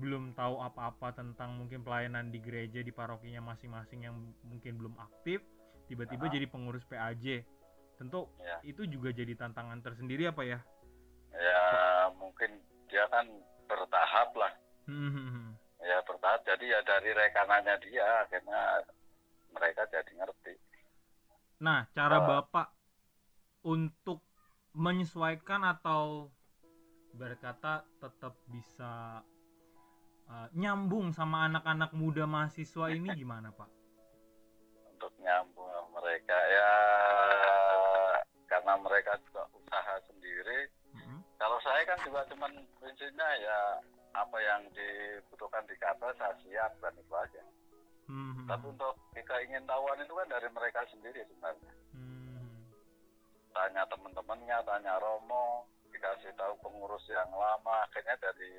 belum 0.01 0.33
tahu 0.33 0.59
apa-apa 0.59 1.13
tentang 1.13 1.61
mungkin 1.61 1.85
pelayanan 1.85 2.33
di 2.33 2.41
gereja 2.41 2.81
di 2.81 2.89
parokinya 2.89 3.45
masing-masing 3.45 4.01
yang 4.03 4.17
mungkin 4.41 4.81
belum 4.81 4.97
aktif, 4.97 5.45
tiba-tiba 5.87 6.25
Ah. 6.27 6.33
jadi 6.33 6.47
pengurus 6.49 6.89
PAJ. 6.89 7.45
Tentu 7.95 8.27
Ya. 8.41 8.59
itu 8.65 8.89
juga 8.89 9.13
jadi 9.13 9.37
tantangan 9.37 9.79
tersendiri 9.79 10.27
apa 10.27 10.43
ya? 10.43 10.59
ya 11.31 11.63
mungkin 12.15 12.47
dia 12.87 13.05
kan 13.11 13.27
bertahap 13.67 14.31
lah 14.39 14.55
Hmm. 14.87 15.51
ya 15.79 15.99
bertahap 16.07 16.47
jadi 16.47 16.79
ya 16.79 16.81
dari 16.81 17.11
rekanannya 17.11 17.75
dia 17.83 18.23
akhirnya 18.23 18.87
mereka 19.51 19.83
jadi 19.91 20.13
ngerti 20.15 20.55
Nah, 21.59 21.91
cara 21.91 22.23
Ah. 22.23 22.27
Bapak 22.39 22.71
untuk 23.63 24.23
menyesuaikan 24.75 25.63
atau 25.65 26.31
berkata 27.15 27.73
tetap 27.97 28.35
bisa 28.47 29.23
uh, 30.27 30.49
nyambung 30.53 31.11
sama 31.11 31.47
anak-anak 31.47 31.95
muda 31.95 32.27
mahasiswa 32.27 32.91
ini 32.91 33.15
gimana, 33.21 33.51
Pak? 33.51 33.71
untuk 34.95 35.11
nyambung 35.21 35.69
sama 35.69 36.01
mereka 36.01 36.33
ya 36.49 36.71
karena 38.47 38.73
mereka 38.79 39.13
juga 39.27 39.43
usaha 39.53 39.95
sendiri 40.07 40.71
Mm-mm. 40.95 41.19
kalau 41.37 41.59
saya 41.61 41.83
kan 41.85 41.99
juga 42.07 42.23
cuman 42.31 42.53
prinsipnya 42.79 43.29
ya 43.43 43.59
apa 44.15 44.37
yang 44.39 44.63
dibutuhkan 44.71 45.67
di 45.67 45.75
kapal 45.77 46.09
saya 46.15 46.33
siap 46.41 46.73
dan 46.81 46.95
itu 46.97 47.15
aja 47.15 47.43
Hmm. 48.05 48.45
tapi 48.45 48.69
untuk 48.69 48.93
keingintahuan 49.17 49.97
itu 49.97 50.13
kan 50.13 50.29
dari 50.29 50.45
mereka 50.53 50.85
sendiri 50.93 51.25
sebenarnya 51.25 51.73
Hmm. 51.97 52.69
tanya 53.51 53.81
teman-temannya 53.89 54.57
tanya 54.61 55.01
Romo 55.01 55.65
pengurus 56.95 57.11
yang 57.11 57.31
lama 57.35 57.75
akhirnya 57.91 58.15
dari 58.23 58.55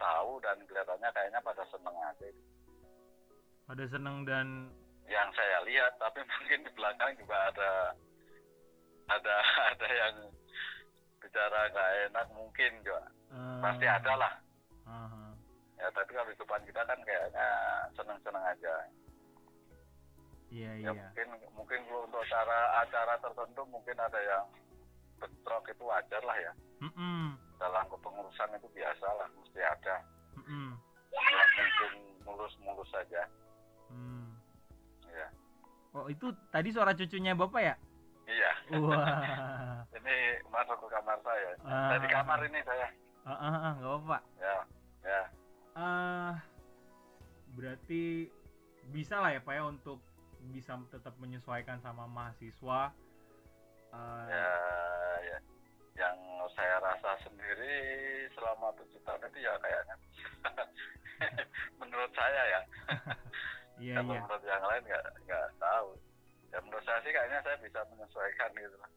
tahu 0.00 0.40
dan 0.40 0.56
kelihatannya 0.64 1.10
kayaknya 1.12 1.40
pada 1.44 1.64
seneng 1.68 1.96
aja 2.00 2.28
Ada 3.68 3.84
seneng 3.92 4.16
dan 4.24 4.72
yang 5.04 5.28
saya 5.36 5.60
lihat 5.68 5.92
tapi 6.00 6.24
mungkin 6.32 6.64
di 6.64 6.72
belakang 6.72 7.12
juga 7.20 7.36
ada 7.52 7.70
ada 9.12 9.36
ada 9.76 9.88
yang 9.92 10.14
bicara 11.20 11.60
nggak 11.68 11.90
enak 12.08 12.26
mungkin 12.32 12.72
juga 12.80 13.04
uh, 13.36 13.60
pasti 13.60 13.84
ada 13.84 14.12
lah 14.16 14.32
aha. 14.88 15.36
ya 15.76 15.88
tapi 15.92 16.10
kalau 16.16 16.32
di 16.32 16.40
depan 16.40 16.62
kita 16.64 16.80
kan 16.88 16.98
kayaknya 17.04 17.48
seneng-seneng 17.92 18.44
aja 18.48 18.74
Iya, 20.52 20.72
ya 20.84 20.88
iya. 20.88 20.92
mungkin 20.92 21.28
mungkin 21.52 21.80
kalau 21.88 22.04
untuk 22.08 22.20
acara 22.24 22.84
acara 22.84 23.14
tertentu 23.20 23.64
mungkin 23.68 23.96
ada 23.96 24.20
yang 24.20 24.44
bentrok 25.20 25.64
itu 25.68 25.84
wajar 25.84 26.20
lah 26.24 26.36
ya 26.36 26.52
Mm-mm. 26.82 27.21
Dalam 27.62 27.86
kepengurusan 27.86 28.50
itu 28.52 28.68
biasa 28.68 29.06
lah 29.06 29.28
mesti 29.32 29.60
ada 29.60 29.96
Mm-mm. 30.34 30.74
nggak 31.08 31.46
mungkin 31.54 31.92
mulus-mulus 32.22 32.90
saja 32.90 33.22
Hmm. 33.86 34.34
ya 35.06 35.28
Oh, 35.92 36.08
itu 36.08 36.24
tadi 36.48 36.72
suara 36.72 36.90
cucunya 36.90 37.32
Bapak 37.32 37.60
ya? 37.62 37.74
iya 38.24 38.52
Wah. 38.72 39.84
ini 40.00 40.16
masuk 40.48 40.80
ke 40.80 40.88
kamar 40.90 41.20
saya 41.20 41.50
Ah. 41.62 41.92
dari 41.92 42.08
kamar 42.08 42.40
ini 42.42 42.60
saya 42.62 42.88
Ah, 43.22 43.30
ah, 43.32 43.54
ah, 43.54 43.72
nggak 43.76 43.90
apa-apa. 43.92 44.18
ya 44.36 44.56
ya 45.02 45.22
Ah, 45.72 46.34
berarti 47.52 48.26
bisa 48.88 49.16
lah 49.16 49.30
ya 49.30 49.40
Pak 49.40 49.52
ya 49.52 49.62
untuk 49.64 50.00
bisa 50.48 50.74
tetap 50.88 51.14
menyesuaikan 51.16 51.78
sama 51.78 52.08
mahasiswa 52.08 52.90
Eh, 53.92 54.24
ya 54.26 54.48
ya 55.22 55.38
yang 55.96 56.16
saya 56.56 56.80
rasa 56.80 57.20
sendiri 57.24 57.76
selama 58.32 58.72
tujuh 58.80 59.00
tahun 59.04 59.28
itu 59.28 59.38
ya 59.44 59.52
kayaknya 59.60 59.96
menurut 61.80 62.12
saya 62.16 62.42
ya. 62.48 62.60
Iya 63.82 63.98
kalau 63.98 64.14
iya. 64.14 64.20
menurut 64.22 64.44
yang 64.46 64.62
lain 64.68 64.82
nggak 64.84 65.04
nggak 65.26 65.46
tahu. 65.58 65.88
Ya 66.54 66.58
menurut 66.62 66.84
saya 66.86 67.00
sih 67.02 67.10
kayaknya 67.10 67.40
saya 67.42 67.56
bisa 67.58 67.80
menyesuaikan 67.90 68.50
gitu. 68.54 68.76
Lah 68.78 68.92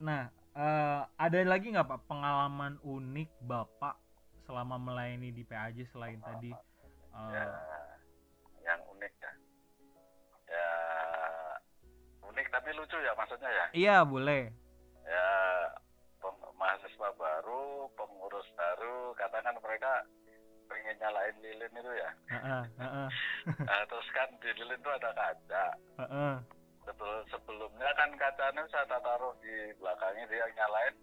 nah 0.00 0.22
eh, 0.56 1.00
ada 1.20 1.38
lagi 1.44 1.66
nggak 1.74 1.84
pak 1.84 2.00
pengalaman 2.08 2.80
unik 2.80 3.30
bapak 3.44 4.00
selama 4.48 4.80
melayani 4.80 5.28
di 5.34 5.44
PAJ 5.44 5.84
selain 5.92 6.24
tadi? 6.24 6.56
Eh, 6.56 7.32
ya 7.36 7.44
yang 8.64 8.80
unik 8.96 9.12
ya. 9.12 9.32
Ya 10.48 10.70
unik 12.24 12.46
tapi 12.48 12.70
lucu 12.72 12.96
ya 12.96 13.12
maksudnya 13.12 13.50
ya? 13.50 13.66
Iya 13.76 13.96
boleh 14.08 14.63
nyalain 21.04 21.36
lilin 21.44 21.76
itu 21.76 21.92
ya. 22.00 22.10
Heeh, 22.32 22.62
heeh, 22.80 23.08
Nah, 23.68 23.82
terus 23.84 24.08
kan 24.16 24.28
di 24.40 24.50
lilin 24.56 24.80
itu 24.80 24.90
ada 24.90 25.10
kaca. 25.12 25.66
Heeh. 26.00 26.34
Sebelum, 26.88 27.20
sebelumnya 27.28 27.90
kan 27.96 28.10
kacanya 28.16 28.64
saya 28.72 28.88
taruh 28.88 29.32
di 29.44 29.72
belakangnya 29.80 30.24
dia 30.28 30.48
nyalain 30.56 30.96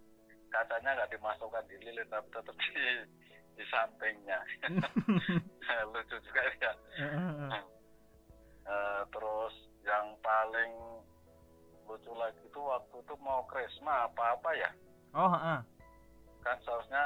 kacanya 0.50 0.90
nggak 0.98 1.12
dimasukkan 1.14 1.66
di 1.70 1.78
lilin 1.86 2.06
tapi 2.10 2.28
tetap 2.34 2.56
di 2.58 2.86
di 3.58 3.64
sampingnya. 3.70 4.40
Lucu 5.94 6.18
juga 6.26 6.42
ya. 6.58 6.74
Heeh. 6.98 7.62
Eh, 8.62 9.02
terus 9.10 9.54
yang 9.86 10.14
paling 10.22 10.74
lucu 11.90 12.12
lagi 12.16 12.40
itu 12.46 12.62
waktu 12.62 12.96
itu 13.04 13.16
mau 13.20 13.44
krisma 13.50 14.08
apa 14.08 14.38
apa 14.38 14.50
ya? 14.56 14.70
Oh 15.12 15.28
heeh. 15.28 15.60
kan 16.42 16.58
seharusnya 16.66 17.06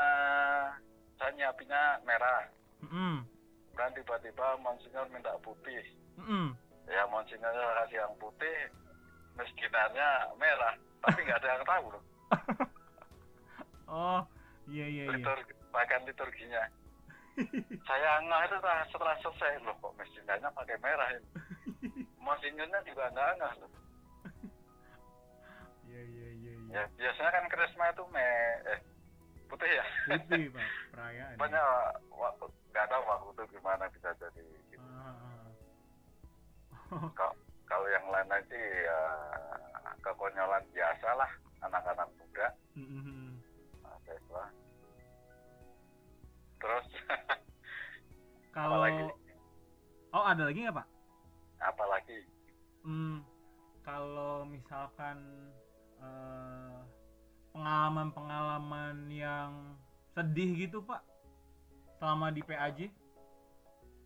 saya 1.20 1.32
nyiapinnya 1.36 2.00
merah 2.08 2.48
Mm-mm, 2.86 3.26
kan 3.74 3.90
tiba-tiba 3.98 4.62
monsinyur 4.62 5.10
minta 5.10 5.34
putih. 5.42 5.82
Mm-mm. 6.22 6.54
ya 6.86 7.02
monsinyur 7.10 7.50
kasih 7.82 7.98
yang 7.98 8.14
putih 8.22 8.58
miskinannya 9.36 10.10
merah. 10.38 10.78
Tapi 11.02 11.20
nggak 11.26 11.42
ada 11.42 11.50
yang 11.58 11.66
tahu 11.66 11.86
loh. 11.94 12.04
Oh 13.86 14.22
iya 14.66 14.90
iya 14.90 15.04
iya. 15.06 15.14
Liturgi, 15.14 15.54
bahkan 15.70 16.02
liturginya. 16.10 16.64
Saya 17.88 18.12
ngeh 18.26 18.42
itu 18.50 18.56
setelah, 18.58 18.82
setelah 18.90 19.16
selesai. 19.22 19.62
Loh 19.62 19.78
kok 19.78 19.94
miskinannya 20.02 20.50
pakai 20.52 20.78
merah 20.82 21.06
ini? 21.14 21.30
Monsinyurnya 22.26 22.82
juga 22.82 23.14
nggak 23.14 23.32
ngeh 23.38 23.54
loh. 23.62 23.72
Iya 25.86 26.02
iya 26.02 26.28
iya 26.34 26.54
iya. 26.58 26.74
Ya 26.82 26.84
biasanya 26.98 27.30
kan 27.30 27.46
krisma 27.46 27.86
itu 27.94 28.04
me 28.10 28.26
eh 28.74 28.80
putih 29.54 29.70
ya? 29.70 29.86
Putih 30.10 30.50
pak. 30.50 30.68
Perayaan. 30.92 31.38
Pokoknya 31.38 31.64
waktu 32.10 32.46
nggak 32.76 32.92
tahu 32.92 33.04
waktu 33.08 33.30
itu 33.32 33.44
gimana 33.56 33.88
bisa 33.88 34.10
jadi 34.20 34.44
gitu. 34.68 34.84
Ah, 35.00 35.48
Kalau- 37.16 37.40
kalau 37.66 37.88
yang 37.88 38.04
lain 38.12 38.30
aja 38.30 38.58
ya 38.60 39.00
kekonyolan 40.02 40.64
biasa 40.70 41.08
lah 41.16 41.32
anak-anak 41.64 42.08
muda. 42.14 42.48
Mahasiswa 43.80 44.44
terus 46.56 46.88
kalau 48.56 48.82
apalagi 48.82 49.04
oh 50.12 50.26
ada 50.26 50.44
lagi 50.44 50.60
nggak 50.60 50.76
pak? 50.76 50.88
Apalagi 51.58 52.20
Hmm, 52.84 53.26
kalau 53.82 54.46
misalkan 54.46 55.18
eh, 55.98 56.78
pengalaman-pengalaman 57.50 59.10
yang 59.10 59.74
sedih 60.12 60.54
gitu 60.60 60.82
pak 60.82 61.02
selama 62.06 62.30
di 62.30 62.46
PAJ 62.46 62.94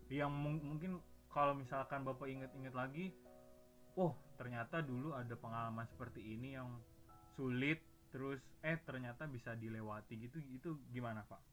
yang 0.08 0.32
mung- 0.32 0.64
mungkin 0.64 1.04
kalau 1.28 1.52
misalkan 1.52 2.00
bapak 2.00 2.32
inget-inget 2.32 2.72
lagi 2.72 3.12
oh 3.92 4.16
ternyata 4.40 4.80
dulu 4.80 5.12
ada 5.12 5.36
pengalaman 5.36 5.84
seperti 5.84 6.24
ini 6.24 6.56
yang 6.56 6.80
sulit 7.36 7.76
terus 8.08 8.40
eh 8.64 8.80
ternyata 8.88 9.28
bisa 9.28 9.52
dilewati 9.52 10.16
gitu 10.16 10.40
itu 10.48 10.80
gimana 10.88 11.28
pak? 11.28 11.44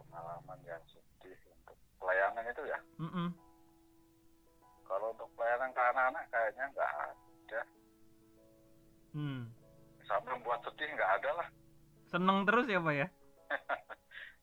pengalaman 0.00 0.64
yang 0.64 0.80
sedih 0.88 1.36
untuk 1.60 1.76
pelayanan 2.00 2.44
itu 2.48 2.62
ya 2.64 2.80
Mm-mm. 2.96 3.28
kalau 4.88 5.12
untuk 5.12 5.28
pelayanan 5.36 5.76
ke 5.76 5.82
anak-anak 5.92 6.24
kayaknya 6.32 6.64
nggak 6.72 6.90
ada 7.04 7.60
Hmm. 9.12 9.52
sampai 10.08 10.40
membuat 10.40 10.64
sedih 10.64 10.88
nggak 10.88 11.12
ada 11.20 11.30
lah 11.44 11.48
Seneng 12.08 12.48
terus 12.48 12.64
ya 12.64 12.80
pak 12.80 12.94
ya? 12.96 13.06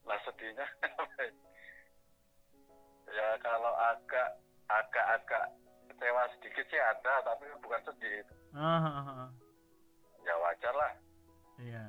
lah 0.03 0.19
sedihnya 0.23 0.67
ya 3.17 3.27
kalau 3.39 3.71
agak 3.71 4.29
agak-agak 4.67 5.43
kecewa 5.87 6.23
sedikit 6.35 6.65
sih 6.67 6.79
ada 6.79 7.23
tapi 7.23 7.45
bukan 7.59 7.81
sedih 7.85 8.23
Ah, 8.53 8.77
ah, 8.77 8.85
ah, 8.85 9.09
ah. 9.25 9.29
ya 10.21 10.33
wajar 10.39 10.73
lah 10.73 10.93
Iya. 11.57 11.85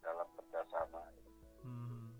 dalam 0.00 0.28
kerjasama 0.34 1.02
Hmm. 1.62 2.10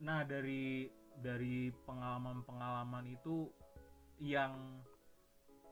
Nah 0.00 0.22
dari 0.22 0.92
dari 1.18 1.72
pengalaman-pengalaman 1.88 3.08
itu 3.08 3.48
yang 4.20 4.84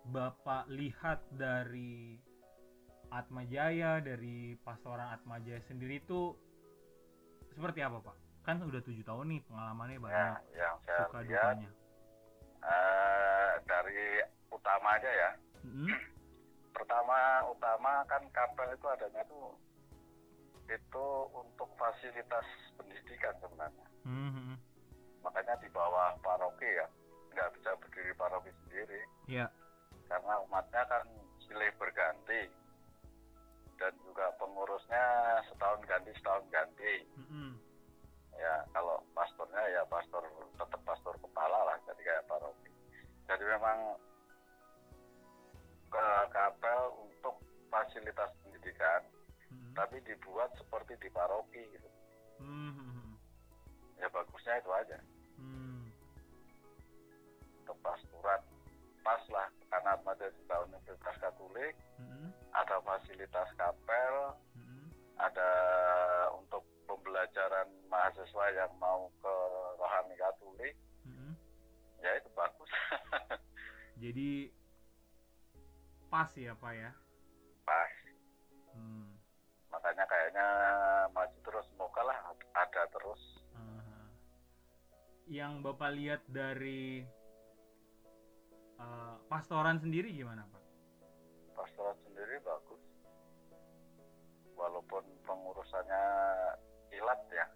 bapak 0.07 0.67
lihat 0.73 1.21
dari 1.31 2.17
Atma 3.13 3.45
Jaya 3.45 4.01
dari 4.01 4.57
pastoran 4.59 5.13
Atma 5.13 5.39
Jaya 5.39 5.61
sendiri 5.69 6.01
itu 6.01 6.35
seperti 7.57 7.81
apa 7.81 7.99
pak? 7.99 8.17
Kan 8.45 8.63
udah 8.63 8.79
tujuh 8.79 9.03
tahun 9.03 9.27
nih 9.27 9.41
pengalamannya 9.45 9.97
ya 9.97 10.03
banyak 10.03 10.35
yang 10.55 10.77
saya 10.85 11.03
suka 11.03 11.19
lihat 11.21 11.43
dukanya. 11.57 11.71
eh, 12.63 13.53
dari 13.65 14.03
utama 14.49 14.89
aja 14.95 15.11
ya 15.11 15.31
Mm-mm. 15.63 15.89
pertama 16.71 17.17
utama 17.49 17.93
kan 18.07 18.23
kapel 18.31 18.69
itu 18.71 18.87
adanya 18.87 19.23
tuh 19.27 19.55
itu 20.67 21.07
untuk 21.33 21.69
fasilitas 21.75 22.47
pendidikan 22.75 23.35
sebenarnya 23.39 23.87
Mhm. 24.03 24.55
makanya 25.21 25.55
di 25.59 25.69
bawah 25.71 26.15
paroki 26.21 26.67
ya 26.67 26.87
nggak 27.33 27.51
bisa 27.55 27.71
berdiri 27.77 28.13
paroki 28.15 28.51
sendiri 28.63 29.01
Iya. 29.27 29.47
karena 30.07 30.35
umatnya 30.43 30.83
kan 30.87 31.03
silih 31.41 31.71
berganti 31.77 32.51
dan 33.77 33.93
juga 34.03 34.33
pengurusnya 34.41 35.05
setahun 35.47 35.81
ganti 35.85 36.11
setahun 36.17 36.45
ganti 36.49 36.95
Mm-mm. 37.21 37.53
ya 38.35 38.65
kalau 38.73 38.97
pastornya 39.13 39.63
ya 39.69 39.83
pastor 39.87 40.25
tetap 40.57 40.81
pastor 40.85 41.15
kepala 41.21 41.59
lah 41.69 41.77
jadi 41.85 42.01
kayak 42.03 42.27
paroki 42.27 42.73
jadi 43.29 43.45
memang 43.57 43.79
ke 45.87 46.07
kapel 46.33 46.83
untuk 47.01 47.37
fasilitas 47.69 48.31
pendidikan 48.43 49.03
Mhm. 49.47 49.79
tapi 49.79 50.03
dibuat 50.03 50.51
seperti 50.59 50.99
di 50.99 51.09
paroki 51.09 51.63
gitu 51.71 51.89
Mhm. 52.43 53.15
ya 53.97 54.09
bagusnya 54.11 54.59
itu 54.59 54.71
aja 54.75 54.99
Hmm. 55.37 55.87
untuk 57.63 57.79
pastorat 57.79 58.43
pas 59.07 59.23
lah 59.31 59.47
karena 59.71 59.95
ada 59.95 60.27
juga 60.35 60.67
Universitas 60.67 61.15
Katolik 61.23 61.79
Mhm. 61.97 62.27
ada 62.51 62.77
fasilitas 62.83 63.49
kapel 63.55 64.15
Mhm. 64.59 64.83
ada 65.17 65.51
untuk 66.35 66.67
pembelajaran 66.85 67.71
mahasiswa 67.87 68.45
yang 68.51 68.73
mau 68.77 69.07
ke 69.23 69.35
rohani 69.79 70.19
Katolik 70.19 70.75
Mhm. 71.07 71.31
ya 72.03 72.11
itu 72.19 72.29
bagus 72.35 72.71
Jadi 73.97 74.51
pas 76.07 76.29
ya 76.35 76.53
pak 76.53 76.75
ya? 76.75 76.91
pas 77.63 77.93
Hmm. 78.71 79.09
makanya 79.67 80.05
kayaknya 80.05 80.47
maju 81.11 81.39
terus 81.41 81.65
semoga 81.71 82.03
lah 82.03 82.19
ada 82.53 82.83
terus 82.91 83.23
Aha. 83.55 84.03
Yang 85.27 85.53
bapak 85.65 85.91
lihat 85.97 86.23
dari 86.29 87.03
eh, 88.79 89.15
pastoran 89.27 89.79
sendiri 89.79 90.13
gimana 90.13 90.45
pak? 90.47 90.63
pastorat 91.53 91.97
sendiri 92.03 92.37
bagus 92.41 92.83
walaupun 94.55 95.05
pengurusannya 95.23 96.05
kilat 96.89 97.21
ya 97.33 97.47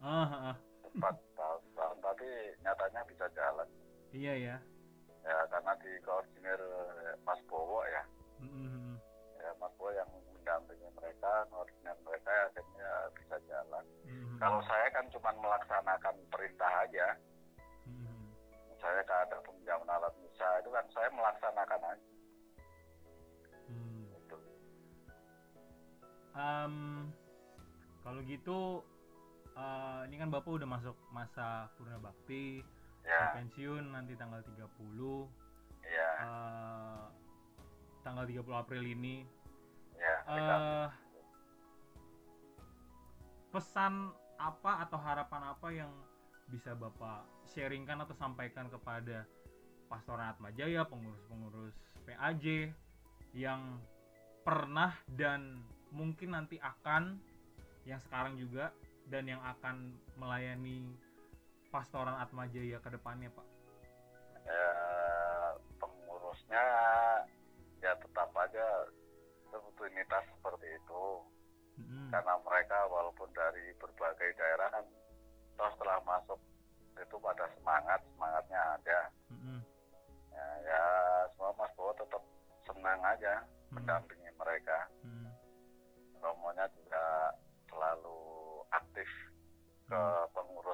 Ah, 0.00 0.24
ah, 0.24 0.42
ah. 0.52 0.56
empat 0.82 1.12
tahun, 1.34 1.60
tahun 1.76 1.96
tapi 2.00 2.28
nyatanya 2.58 3.00
bisa 3.04 3.26
jalan 3.30 3.68
iya 4.10 4.32
ya. 4.34 4.56
ya 5.20 5.36
karena 5.48 5.72
dikoordinir 5.78 6.60
Mas 7.22 7.40
Bowo 7.44 7.84
ya 7.84 8.02
Mhm. 8.40 8.96
ya 9.38 9.50
Mas 9.56 9.72
Bowo 9.76 9.92
yang 9.92 10.08
mendampingi 10.08 10.88
mereka 10.90 11.44
koordinir 11.46 11.96
mereka 12.00 12.32
akhirnya 12.48 12.90
bisa 13.12 13.36
jalan 13.44 13.84
Mhm. 14.08 14.40
kalau 14.40 14.60
saya 14.64 14.88
kan 14.90 15.04
cuma 15.12 15.30
melaksanakan 15.34 16.16
perintah 16.32 16.72
aja 16.80 17.06
Saya 20.70 20.86
kan 20.86 20.86
saya 20.94 21.08
melaksanakan 21.10 21.80
aja. 21.82 22.08
Hmm. 23.66 24.06
gitu. 24.06 24.38
Em, 26.38 26.74
kalau 28.06 28.20
gitu 28.22 28.58
eh, 29.58 30.00
ini 30.06 30.16
kan 30.22 30.30
Bapak 30.30 30.62
udah 30.62 30.68
masuk 30.70 30.94
masa 31.10 31.66
purna 31.74 31.98
bakti, 31.98 32.62
ya 33.02 33.34
pensiun 33.34 33.90
nanti 33.90 34.14
tanggal 34.14 34.38
30 34.46 35.26
ya. 35.90 36.10
Eh, 36.22 37.04
tanggal 38.06 38.30
30 38.30 38.54
April 38.54 38.86
ini. 38.86 39.26
Ya 39.98 40.14
eh 40.30 40.86
pesan 43.50 44.14
apa 44.38 44.86
atau 44.86 45.02
harapan 45.02 45.42
apa 45.50 45.68
yang 45.74 45.90
bisa 46.46 46.78
Bapak 46.78 47.26
sharingkan 47.50 48.06
atau 48.06 48.14
sampaikan 48.14 48.70
kepada 48.70 49.26
Pastoran 49.90 50.30
Atmajaya, 50.30 50.86
pengurus-pengurus 50.86 51.74
PAJ 52.06 52.70
yang 53.34 53.82
pernah 54.46 54.94
dan 55.10 55.66
mungkin 55.90 56.38
nanti 56.38 56.62
akan 56.62 57.18
yang 57.82 57.98
sekarang 57.98 58.38
juga 58.38 58.70
dan 59.10 59.26
yang 59.26 59.42
akan 59.42 59.90
melayani 60.14 60.94
Pastoran 61.74 62.14
Atmajaya 62.22 62.78
ke 62.78 62.88
depannya, 62.94 63.30
Pak. 63.34 63.46
ya 64.46 64.70
pengurusnya 65.78 66.64
ya 67.78 67.92
tetap 67.94 68.30
aja 68.34 68.66
rutinitas 69.54 70.24
seperti 70.34 70.66
itu 70.74 71.02
Mm-mm. 71.78 72.10
karena 72.10 72.34
mereka 72.42 72.78
walaupun 72.90 73.30
dari 73.30 73.70
berbagai 73.78 74.34
daerah 74.34 74.68
kan 74.74 74.84
setelah 75.54 76.00
masuk 76.08 76.40
itu 76.96 77.16
pada 77.20 77.46
semangat 77.56 78.00
semangatnya 78.16 78.60
ada. 78.80 79.00
Ya, 80.70 80.82
semua 81.34 81.50
Mas 81.58 81.72
Bowo 81.74 81.90
tetap 81.98 82.22
senang 82.62 83.00
aja 83.02 83.42
Mm. 83.70 83.74
mendampingi 83.74 84.30
mereka 84.34 84.78
Mm. 85.02 85.26
romonya 86.22 86.66
juga 86.74 87.34
selalu 87.66 88.18
aktif 88.70 89.10
ke 89.86 90.02
pengurus 90.30 90.69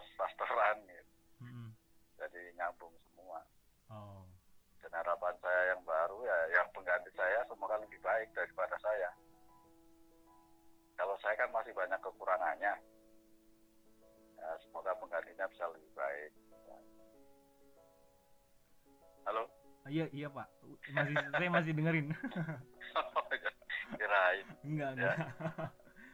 Iya, 19.96 20.06
iya 20.12 20.28
Pak. 20.28 20.46
Masih 20.92 21.14
saya 21.32 21.48
masih 21.48 21.72
dengerin. 21.72 22.06
kirain 23.88 24.46
enggak, 24.60 24.90
Ya. 24.92 24.92
enggak. 24.92 25.16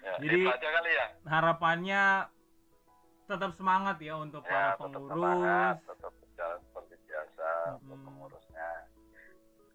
ya, 0.05 0.13
Jadi- 0.21 0.45
kali 0.45 0.91
ya 0.93 1.07
Harapannya 1.25 2.03
tetap 3.25 3.51
semangat 3.51 3.97
ya 3.99 4.15
untuk 4.17 4.45
ya 4.45 4.51
para 4.53 4.71
tetap 4.77 4.93
pengurus. 4.93 5.09
semangat 5.11 5.77
tetap 5.83 6.13
berjalan 6.15 6.59
seperti 6.61 6.95
biasa 7.03 7.49
untuk 7.73 7.83
Mm-mm. 7.89 8.07
pengurusnya 8.07 8.69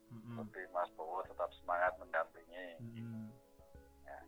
Mm-mm, 0.08 0.36
tapi 0.38 0.62
Mas 0.70 0.90
Bowo 0.94 1.20
tetap 1.26 1.50
semangat 1.54 1.92
mendampingi 1.98 2.68
mm-mm. 2.80 3.24
Ya. 4.06 4.20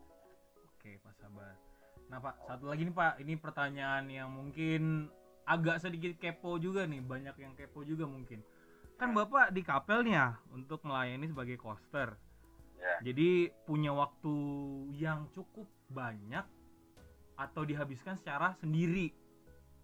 Oke, 0.65 0.91
Pak 0.97 1.13
sabar. 1.15 1.53
Nah, 2.09 2.19
Pak, 2.19 2.35
satu 2.43 2.65
lagi 2.67 2.83
nih, 2.83 2.91
Pak. 2.91 3.13
Ini 3.17 3.33
pertanyaan 3.37 4.05
yang 4.09 4.27
mungkin 4.27 5.07
agak 5.45 5.77
sedikit 5.79 6.17
kepo 6.17 6.57
juga 6.57 6.83
nih, 6.83 6.99
banyak 6.99 7.35
yang 7.37 7.53
kepo 7.53 7.85
juga 7.85 8.03
mungkin. 8.03 8.41
Kan 8.99 9.15
Bapak 9.15 9.55
di 9.55 9.63
kapel 9.63 10.03
nih 10.03 10.19
ya 10.19 10.35
untuk 10.51 10.83
melayani 10.83 11.31
sebagai 11.31 11.55
koster. 11.55 12.19
ya 12.75 12.99
Jadi 12.99 13.47
punya 13.63 13.95
waktu 13.95 14.35
yang 14.99 15.31
cukup 15.31 15.71
banyak 15.87 16.43
atau 17.39 17.63
dihabiskan 17.63 18.19
secara 18.19 18.51
sendiri. 18.59 19.15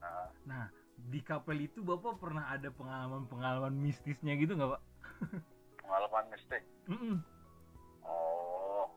Nah, 0.04 0.28
Nah, 0.44 0.66
di 1.00 1.24
kapel 1.24 1.64
itu 1.64 1.80
Bapak 1.80 2.20
pernah 2.20 2.52
ada 2.52 2.68
pengalaman-pengalaman 2.68 3.72
mistisnya 3.80 4.36
gitu 4.36 4.60
nggak, 4.60 4.76
Pak? 4.76 4.82
pengalaman 5.86 6.26
mistik 6.34 6.64
Mm-mm. 6.92 7.22
Oh, 8.04 8.90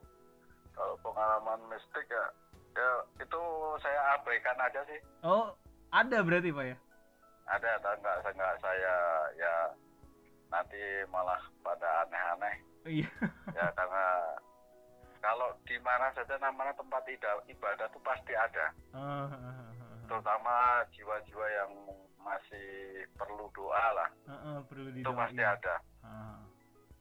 kalau 0.74 0.96
pengalaman 1.00 1.60
mistik 1.70 2.04
ya, 2.10 2.26
ya 2.74 2.90
itu 3.22 3.40
saya 3.80 4.18
abaikan 4.18 4.58
aja 4.60 4.80
sih. 4.84 5.00
Oh, 5.22 5.54
ada 5.94 6.20
berarti, 6.20 6.50
Pak 6.50 6.64
ya? 6.68 6.76
Ada 7.48 7.68
atau 7.80 7.92
enggak, 7.96 8.16
enggak 8.28 8.54
saya 8.60 8.94
ya 9.40 9.54
nanti 10.48 10.80
malah 11.08 11.40
pada 11.60 12.04
aneh-aneh 12.06 12.56
Iya. 12.88 13.08
ya 13.52 13.66
karena 13.76 14.04
kalau 15.18 15.50
di 15.66 15.76
mana 15.82 16.08
saja 16.14 16.38
namanya 16.38 16.72
tempat 16.78 17.02
ibadah 17.10 17.90
itu 17.90 18.00
pasti 18.00 18.32
ada, 18.32 18.70
ah. 18.94 19.26
terutama 20.06 20.86
jiwa-jiwa 20.94 21.46
yang 21.58 21.72
masih 22.22 22.68
perlu 23.18 23.50
doa 23.50 23.84
lah, 23.98 24.08
Ah, 24.30 24.32
ah, 24.32 24.58
perlu 24.70 24.94
itu 24.94 25.10
pasti 25.10 25.42
ada. 25.42 25.74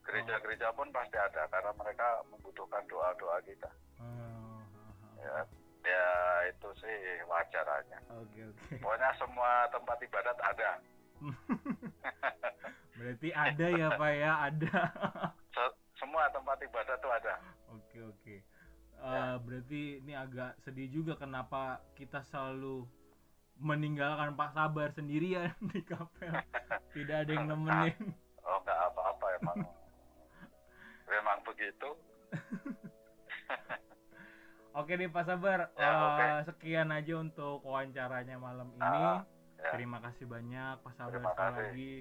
Gereja-gereja 0.01 0.71
pun 0.73 0.88
pasti 0.89 1.19
ada 1.19 1.45
karena 1.51 1.71
mereka 1.77 2.23
membutuhkan 2.31 2.79
doa-doa 2.89 3.38
kita. 3.43 3.69
Ya, 5.19 5.38
ya 5.83 6.07
itu 6.47 6.67
sih 6.79 6.97
wajar 7.27 7.67
aja. 7.67 7.97
Oke, 8.15 8.39
oke. 8.49 8.79
Pokoknya 8.79 9.12
semua 9.19 9.67
tempat 9.67 9.99
ibadat 9.99 10.38
ada. 10.39 10.79
Berarti 12.97 13.30
ada 13.30 13.67
ya, 13.69 13.88
Pak 13.93 14.12
ya, 14.12 14.32
ada. 14.43 14.75
Se- 15.56 15.77
semua 15.95 16.30
tempat 16.30 16.58
ibadat 16.60 16.97
tuh 16.97 17.12
ada. 17.12 17.34
Oke, 17.71 17.99
oke. 18.01 18.36
Ya. 18.97 19.38
berarti 19.38 20.01
ini 20.01 20.17
agak 20.17 20.58
sedih 20.58 20.89
juga 20.89 21.13
kenapa 21.13 21.86
kita 21.93 22.25
selalu 22.25 22.82
meninggalkan 23.56 24.34
Pak 24.34 24.58
Sabar 24.58 24.89
sendirian 24.89 25.53
di 25.69 25.86
kapel. 25.86 26.34
Tidak 26.91 27.17
ada 27.25 27.32
yang 27.32 27.45
nemenin. 27.45 27.93
Oh 28.41 28.58
nggak 28.58 28.80
apa-apa 28.89 29.25
emang. 29.38 29.58
memang 31.06 31.38
begitu. 31.45 31.89
Oke 34.73 34.93
deh 34.93 35.10
Pak 35.10 35.25
Sabar, 35.25 35.69
Ya, 35.73 35.89
Eh, 35.89 35.93
oke. 35.93 36.25
sekian 36.49 36.89
aja 36.89 37.13
untuk 37.17 37.65
wawancaranya 37.65 38.38
malam 38.38 38.69
ini. 38.73 38.82
Ah, 38.82 39.25
ya. 39.58 39.70
Terima 39.74 39.98
kasih 40.00 40.26
banyak 40.30 40.76
Pak 40.86 40.93
Sabar 40.96 41.13
Terima 41.13 41.32
sekali 41.34 41.50
kasih. 41.50 41.58
Ya. 41.58 41.67
lagi 41.67 41.93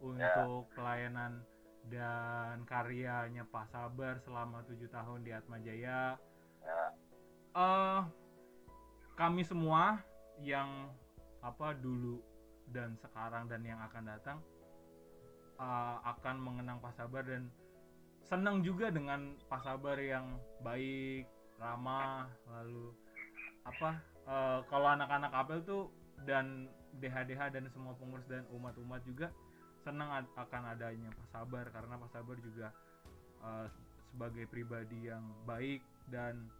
untuk 0.00 0.60
pelayanan 0.72 1.32
dan 1.88 2.56
karyanya 2.64 3.44
Pak 3.48 3.66
Sabar 3.72 4.20
selama 4.20 4.64
tujuh 4.68 4.88
tahun 4.88 5.20
di 5.24 5.30
Atma 5.32 5.56
Jaya. 5.60 6.16
Ya, 6.60 6.82
eh 7.56 8.00
kami 9.16 9.44
semua 9.44 10.00
yang 10.40 10.88
apa 11.40 11.76
dulu 11.76 12.20
dan 12.72 12.96
sekarang 13.00 13.48
dan 13.48 13.64
yang 13.64 13.80
akan 13.80 14.04
datang 14.08 14.38
eh, 15.60 15.96
akan 16.04 16.36
mengenang 16.40 16.78
Pak 16.80 16.96
Sabar 16.96 17.24
dan 17.24 17.48
senang 18.24 18.60
juga 18.60 18.92
dengan 18.92 19.36
Pak 19.48 19.60
Sabar 19.64 19.96
yang 19.98 20.38
baik, 20.62 21.26
ramah, 21.56 22.28
lalu 22.48 22.92
apa 23.64 24.00
eh, 24.28 24.58
kalau 24.68 24.88
anak-anak 24.88 25.32
apel 25.32 25.58
tuh 25.64 25.84
dan 26.28 26.68
DHDH 26.96 27.52
dan 27.52 27.64
semua 27.70 27.94
pengurus 27.94 28.26
dan 28.26 28.42
umat-umat 28.50 29.00
juga 29.04 29.30
senang 29.80 30.10
ad- 30.12 30.34
akan 30.34 30.62
adanya 30.68 31.08
Pak 31.10 31.28
Sabar 31.30 31.64
karena 31.68 31.94
Pak 31.96 32.10
Sabar 32.10 32.36
juga 32.36 32.68
eh, 33.40 33.66
sebagai 34.10 34.44
pribadi 34.44 35.06
yang 35.06 35.22
baik 35.44 35.78
dan 36.10 36.50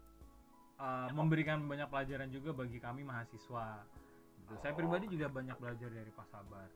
uh, 0.79 1.11
memberikan 1.11 1.59
banyak 1.61 1.83
pelajaran 1.85 2.31
juga 2.31 2.55
bagi 2.55 2.79
kami 2.79 3.03
mahasiswa. 3.03 3.83
Gitu. 4.39 4.53
Saya 4.57 4.71
pribadi 4.71 5.11
juga 5.11 5.27
banyak 5.27 5.59
belajar 5.59 5.91
dari 5.91 6.07
Pak 6.09 6.27
Sabar. 6.27 6.67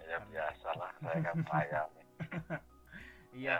ya 0.00 0.22
biasalah 0.24 0.90
saya 0.96 1.18
kan 1.20 1.34
melayani. 1.44 2.02
Iya. 3.32 3.58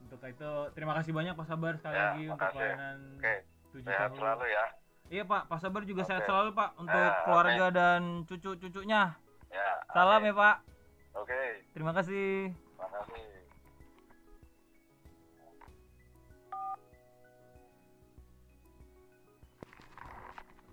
Untuk 0.00 0.18
itu 0.20 0.50
terima 0.74 0.98
kasih 0.98 1.12
banyak 1.12 1.32
Pak 1.32 1.46
Sabar 1.46 1.72
sekali 1.78 1.94
Ya, 1.94 2.02
lagi 2.04 2.22
untuk 2.24 2.34
makasih. 2.36 2.58
pelayanan 2.58 2.98
Oke, 3.14 3.34
tujuh 3.70 3.86
sehat 3.86 4.08
tahun. 4.10 4.18
selalu 4.18 4.46
ya. 4.50 4.66
Iya 5.10 5.26
Pak, 5.26 5.50
Pak 5.50 5.58
Sabar 5.58 5.82
juga 5.82 6.06
sehat 6.06 6.22
Oke. 6.22 6.28
selalu 6.30 6.50
Pak 6.54 6.70
untuk 6.78 6.94
Ya, 6.94 7.22
keluarga 7.26 7.66
dan 7.74 8.00
cucu-cucunya. 8.30 9.02
Ya. 9.50 9.68
Salam 9.90 10.22
oke. 10.22 10.28
ya 10.30 10.34
Pak. 10.38 10.56
Oke, 11.18 11.40
Terima 11.74 11.90
kasih. 11.90 12.54
terima 12.54 12.88
kasih. 12.94 13.26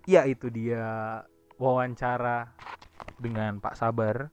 Ya 0.08 0.24
itu 0.24 0.48
dia 0.48 1.20
wawancara 1.60 2.48
dengan 3.20 3.60
Pak 3.60 3.76
Sabar. 3.76 4.32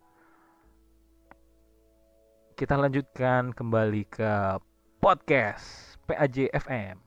Kita 2.56 2.80
lanjutkan 2.80 3.52
kembali 3.52 4.08
ke 4.08 4.32
podcast 5.04 6.00
PAJ 6.08 6.48
FM. 6.56 7.05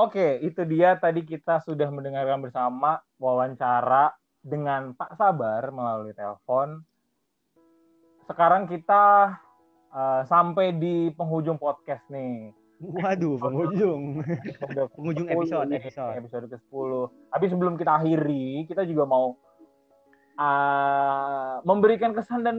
Oke, 0.00 0.40
itu 0.40 0.64
dia 0.64 0.96
tadi 0.96 1.20
kita 1.28 1.60
sudah 1.60 1.92
mendengarkan 1.92 2.40
bersama 2.40 3.04
wawancara 3.20 4.16
dengan 4.40 4.96
Pak 4.96 5.12
Sabar 5.12 5.68
melalui 5.68 6.16
telepon. 6.16 6.80
Sekarang 8.24 8.64
kita 8.64 9.36
uh, 9.92 10.24
sampai 10.24 10.72
di 10.72 11.12
penghujung 11.12 11.60
podcast 11.60 12.00
nih. 12.08 12.48
Waduh, 12.80 13.36
penghujung. 13.36 14.24
penghujung 14.96 15.28
episode, 15.28 15.68
episode. 15.84 16.16
Episode 16.16 16.46
ke-10. 16.48 16.90
Tapi 17.36 17.44
sebelum 17.52 17.76
kita 17.76 18.00
akhiri, 18.00 18.64
kita 18.72 18.88
juga 18.88 19.04
mau 19.04 19.36
uh, 20.40 21.60
memberikan 21.68 22.16
kesan 22.16 22.40
dan 22.40 22.56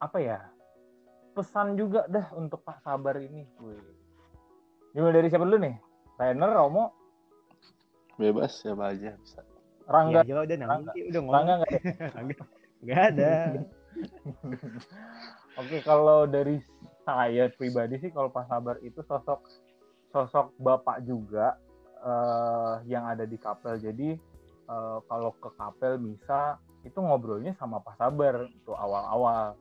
apa 0.00 0.16
ya? 0.16 0.40
Pesan 1.36 1.76
juga 1.76 2.08
dah 2.08 2.32
untuk 2.40 2.64
Pak 2.64 2.80
Sabar 2.80 3.20
ini. 3.20 3.44
Wih. 3.60 3.84
Dimulai 4.96 5.20
dari 5.20 5.28
siapa 5.28 5.44
dulu 5.44 5.60
nih? 5.60 5.85
Rainer, 6.16 6.50
Romo? 6.52 6.96
Bebas 8.16 8.56
siapa 8.64 8.96
aja 8.96 9.12
bisa. 9.20 9.44
Rangga. 9.84 10.24
Ya, 10.24 10.40
udah 10.40 10.56
Rangga. 10.64 10.90
udah 10.96 11.20
ngomong. 11.20 11.34
Rangga 11.36 11.52
nggak 11.60 11.72
Rangga. 12.16 12.36
Nggak 12.80 13.00
ada. 13.12 13.32
Oke, 15.60 15.76
kalau 15.84 16.24
dari 16.24 16.60
saya 17.04 17.48
pribadi 17.52 18.00
sih 18.00 18.10
kalau 18.10 18.32
Pak 18.32 18.48
Sabar 18.48 18.76
itu 18.80 19.00
sosok 19.04 19.40
sosok 20.10 20.52
bapak 20.58 21.04
juga 21.04 21.60
uh, 22.00 22.80
yang 22.88 23.04
ada 23.04 23.28
di 23.28 23.36
kapel. 23.36 23.76
Jadi 23.76 24.16
uh, 24.72 24.98
kalau 25.04 25.36
ke 25.36 25.52
kapel 25.54 26.00
bisa 26.00 26.56
itu 26.82 26.96
ngobrolnya 26.96 27.52
sama 27.60 27.80
Pak 27.84 28.00
Sabar 28.00 28.48
itu 28.48 28.72
awal-awal 28.72 29.54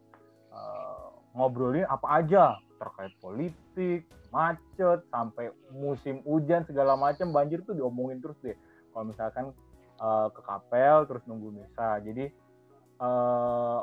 uh, 0.55 1.07
ngobrolin 1.35 1.85
apa 1.87 2.23
aja 2.23 2.55
terkait 2.79 3.13
politik, 3.19 4.07
macet, 4.35 4.99
sampai 5.07 5.55
musim 5.71 6.19
hujan 6.27 6.67
segala 6.67 6.99
macam 6.99 7.31
banjir 7.31 7.63
tuh 7.63 7.71
diomongin 7.79 8.19
terus 8.19 8.35
deh. 8.43 8.59
Kalau 8.91 9.07
misalkan 9.07 9.55
uh, 10.03 10.27
ke 10.27 10.41
kapel 10.43 11.07
terus 11.07 11.23
nunggu 11.23 11.55
misa. 11.55 12.03
Jadi 12.03 12.27
uh, 12.99 13.79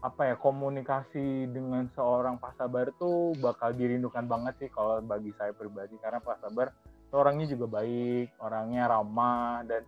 apa 0.00 0.32
ya 0.32 0.34
komunikasi 0.40 1.52
dengan 1.52 1.84
seorang 1.92 2.40
Pak 2.40 2.56
Sabar 2.56 2.88
tuh 2.96 3.36
bakal 3.36 3.76
dirindukan 3.76 4.24
banget 4.24 4.56
sih 4.56 4.70
kalau 4.72 4.96
bagi 5.04 5.28
saya 5.36 5.52
pribadi 5.52 6.00
karena 6.00 6.24
Pak 6.24 6.40
Sabar 6.40 6.72
orangnya 7.12 7.52
juga 7.52 7.68
baik, 7.68 8.32
orangnya 8.40 8.88
ramah 8.88 9.60
dan 9.68 9.84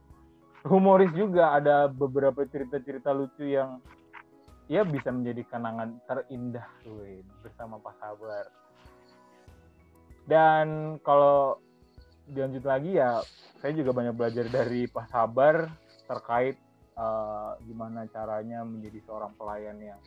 humoris 0.69 1.09
juga 1.17 1.57
ada 1.57 1.89
beberapa 1.89 2.45
cerita-cerita 2.45 3.09
lucu 3.15 3.57
yang 3.57 3.81
ya 4.69 4.85
bisa 4.85 5.09
menjadi 5.09 5.49
kenangan 5.49 5.97
terindah 6.05 6.67
tuh 6.85 7.25
bersama 7.41 7.81
Pak 7.81 7.97
Sabar. 7.97 8.62
Dan 10.27 10.97
kalau 11.03 11.59
dilanjut 12.31 12.65
lagi 12.65 12.97
ya 12.97 13.21
saya 13.59 13.73
juga 13.79 13.95
banyak 13.95 14.15
belajar 14.15 14.47
dari 14.51 14.87
Pak 14.91 15.11
Sabar 15.11 15.71
terkait 16.07 16.59
uh, 16.99 17.55
gimana 17.63 18.07
caranya 18.11 18.67
menjadi 18.67 18.99
seorang 19.07 19.33
pelayan 19.39 19.79
yang 19.79 20.01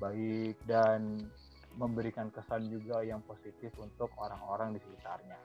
baik 0.00 0.56
dan 0.64 1.28
memberikan 1.76 2.32
kesan 2.32 2.66
juga 2.72 3.04
yang 3.04 3.22
positif 3.22 3.70
untuk 3.78 4.10
orang-orang 4.18 4.74
di 4.74 4.80
sekitarnya. 4.82 5.38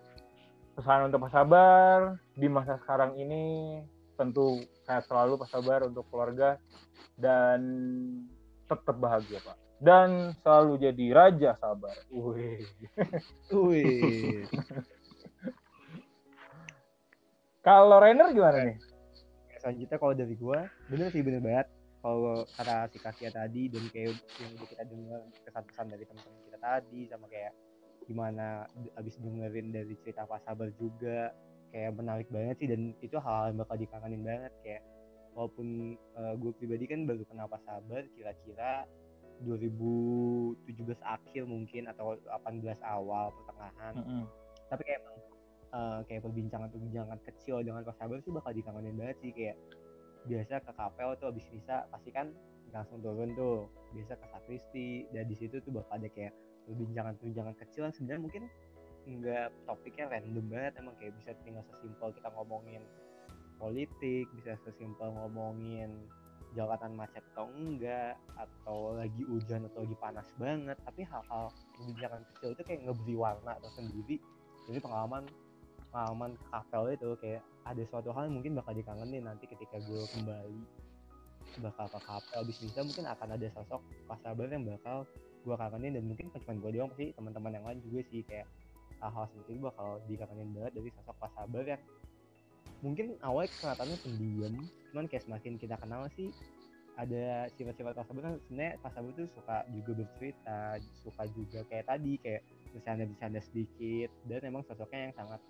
Pesan 0.74 1.12
untuk 1.12 1.22
Pak 1.28 1.32
Sabar 1.36 2.18
di 2.34 2.48
masa 2.50 2.82
sekarang 2.82 3.14
ini 3.20 3.78
tentu 4.18 4.62
saya 4.88 5.04
selalu 5.06 5.38
Pak 5.38 5.50
Sabar 5.52 5.86
untuk 5.86 6.08
keluarga 6.10 6.58
dan 7.18 7.60
tetap 8.70 8.96
bahagia 8.98 9.40
Pak. 9.44 9.58
Dan 9.84 10.32
selalu 10.40 10.80
jadi 10.80 11.06
raja 11.12 11.52
sabar. 11.60 11.96
Wih. 12.08 12.64
Wih. 13.52 14.48
Kalau 17.68 18.00
Rainer 18.00 18.32
gimana 18.36 18.60
nih? 18.68 18.76
selanjutnya 19.64 19.96
kalau 19.96 20.12
dari 20.12 20.36
gua 20.36 20.68
bener 20.92 21.08
sih 21.08 21.24
bener 21.24 21.40
banget 21.40 21.68
kalau 22.04 22.44
kata 22.60 22.92
si 22.92 23.00
Kasia 23.00 23.32
tadi 23.32 23.72
dan 23.72 23.88
kayak 23.96 24.20
yang 24.44 24.52
udah 24.60 24.68
kita 24.68 24.84
dengar 24.92 25.20
kesan-kesan 25.48 25.88
dari 25.88 26.04
teman-teman 26.04 26.42
kita 26.44 26.60
tadi 26.60 27.00
sama 27.08 27.26
kayak 27.32 27.56
gimana 28.04 28.68
abis 29.00 29.16
dengerin 29.24 29.72
dari 29.72 29.96
cerita 30.04 30.28
Pak 30.28 30.44
Sabar 30.44 30.68
juga 30.76 31.32
kayak 31.72 31.96
menarik 31.96 32.28
banget 32.28 32.60
sih 32.60 32.68
dan 32.68 32.92
itu 33.00 33.16
hal-hal 33.16 33.56
yang 33.56 33.60
bakal 33.64 33.76
dikangenin 33.80 34.22
banget 34.28 34.52
kayak 34.68 34.84
walaupun 35.34 35.98
uh, 36.18 36.34
gue 36.38 36.52
pribadi 36.58 36.86
kan 36.86 37.06
baru 37.06 37.26
kenal 37.26 37.50
Pak 37.50 37.62
Sabar 37.66 38.06
kira-kira 38.14 38.86
2017 39.44 40.62
akhir 41.04 41.44
mungkin 41.50 41.90
atau 41.90 42.16
18 42.30 42.64
awal 42.86 43.34
pertengahan. 43.34 43.94
Mm 43.98 44.06
-hmm. 44.06 44.24
tapi 44.72 44.82
kayak 44.90 45.00
emang 45.06 45.18
uh, 45.74 46.00
kayak 46.08 46.22
perbincangan-perbincangan 46.24 47.20
kecil 47.28 47.62
dengan 47.66 47.84
Pak 47.84 47.98
Sabar 47.98 48.18
sih 48.22 48.32
bakal 48.32 48.52
dikangenin 48.54 48.96
banget 48.96 49.18
sih. 49.20 49.32
Kayak 49.34 49.58
biasa 50.24 50.64
ke 50.64 50.72
kapel 50.72 51.10
tuh 51.20 51.28
abis 51.36 51.46
bisa 51.52 51.84
pasti 51.92 52.10
kan 52.14 52.32
langsung 52.72 53.02
turun 53.04 53.34
tuh. 53.36 53.68
Biasa 53.94 54.18
ke 54.18 54.26
sakristi 54.32 55.06
dan 55.14 55.30
di 55.30 55.36
situ 55.38 55.62
tuh 55.62 55.74
bakal 55.74 56.02
ada 56.02 56.10
kayak 56.10 56.34
perbincangan-perbincangan 56.70 57.56
kecil 57.60 57.90
yang 57.90 57.96
sebenarnya 57.96 58.24
mungkin 58.24 58.44
nggak 59.04 59.52
topiknya 59.68 60.08
random 60.08 60.46
banget 60.48 60.74
emang 60.80 60.96
kayak 60.96 61.12
bisa 61.20 61.36
tinggal 61.44 61.60
sesimpel 61.68 62.16
kita 62.16 62.30
ngomongin 62.32 62.80
politik 63.58 64.26
bisa 64.38 64.58
sesimpel 64.66 65.12
ngomongin 65.14 65.94
jalanan 66.54 66.94
macet 66.94 67.26
atau 67.34 67.50
enggak 67.50 68.14
atau 68.38 68.94
lagi 68.94 69.26
hujan 69.26 69.66
atau 69.74 69.82
lagi 69.82 69.98
panas 69.98 70.28
banget 70.38 70.78
tapi 70.86 71.02
hal-hal 71.02 71.50
perbincangan 71.74 72.22
kecil 72.34 72.50
itu 72.54 72.64
kayak 72.64 72.82
ngeberi 72.86 73.16
warna 73.18 73.52
atau 73.58 73.70
sendiri. 73.74 74.22
Jadi 74.70 74.80
pengalaman 74.80 75.26
pengalaman 75.90 76.32
kapel 76.50 76.94
itu 76.94 77.10
kayak 77.22 77.42
ada 77.66 77.84
suatu 77.90 78.10
hal 78.14 78.30
yang 78.30 78.36
mungkin 78.42 78.54
bakal 78.58 78.74
dikangenin 78.78 79.26
nanti 79.26 79.46
ketika 79.50 79.78
gue 79.82 80.02
kembali 80.14 80.62
bakal 81.62 81.86
ke 81.90 82.00
kapel. 82.06 82.38
Abis 82.46 82.58
bisa 82.62 82.80
mungkin 82.86 83.06
akan 83.10 83.30
ada 83.34 83.48
sosok 83.54 83.82
pas 84.06 84.20
sabar 84.22 84.48
yang 84.50 84.66
bakal 84.66 85.06
gue 85.44 85.56
kangenin 85.60 85.92
dan 86.00 86.04
mungkin 86.08 86.26
cuma 86.32 86.54
gue 86.56 86.72
doang 86.72 86.92
sih 86.96 87.12
teman-teman 87.18 87.52
yang 87.52 87.66
lain 87.68 87.80
juga 87.84 88.00
sih 88.08 88.24
kayak 88.24 88.48
hal-hal 89.04 89.28
seperti 89.28 89.60
itu 89.60 89.62
bakal 89.68 90.00
dikangenin 90.08 90.50
banget 90.56 90.72
dari 90.80 90.90
sosok 90.96 91.16
pas 91.20 91.32
sabar 91.36 91.64
yang 91.68 91.82
mungkin 92.84 93.16
awalnya 93.24 93.50
kelihatannya 93.58 93.98
pendiam 94.04 94.54
cuman 94.92 95.06
kayak 95.08 95.24
semakin 95.24 95.56
kita 95.56 95.80
kenal 95.80 96.04
sih 96.14 96.30
ada 96.94 97.50
sifat-sifat 97.58 97.98
pas 97.98 98.06
sabar 98.06 98.22
kan 98.22 98.34
sebenarnya 98.46 98.74
pas 98.78 98.92
sabar 98.94 99.12
tuh 99.18 99.26
suka 99.34 99.66
juga 99.74 99.92
bercerita 99.98 100.78
suka 101.02 101.24
juga 101.34 101.60
kayak 101.66 101.90
tadi 101.90 102.14
kayak 102.22 102.42
bercanda-bercanda 102.70 103.42
sedikit 103.42 104.10
dan 104.30 104.46
emang 104.46 104.62
sosoknya 104.70 105.10
yang 105.10 105.16
sangat 105.18 105.42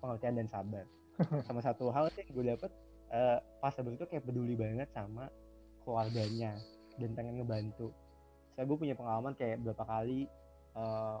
pengertian 0.00 0.34
dan 0.40 0.48
sabar. 0.48 0.84
Sama 1.48 1.60
satu 1.60 1.92
hal 1.92 2.08
sih 2.16 2.24
gue 2.24 2.44
dapet 2.44 2.72
uh, 3.12 3.38
pas 3.60 3.72
sabar 3.72 3.92
itu 3.92 4.08
kayak 4.08 4.24
peduli 4.24 4.56
banget 4.56 4.88
sama 4.96 5.28
keluarganya 5.84 6.56
dan 6.96 7.10
pengen 7.12 7.44
ngebantu. 7.44 7.92
Saya 8.56 8.64
gue 8.64 8.76
punya 8.80 8.96
pengalaman 8.96 9.36
kayak 9.36 9.60
berapa 9.60 9.84
kali 9.84 10.24
uh, 10.72 11.20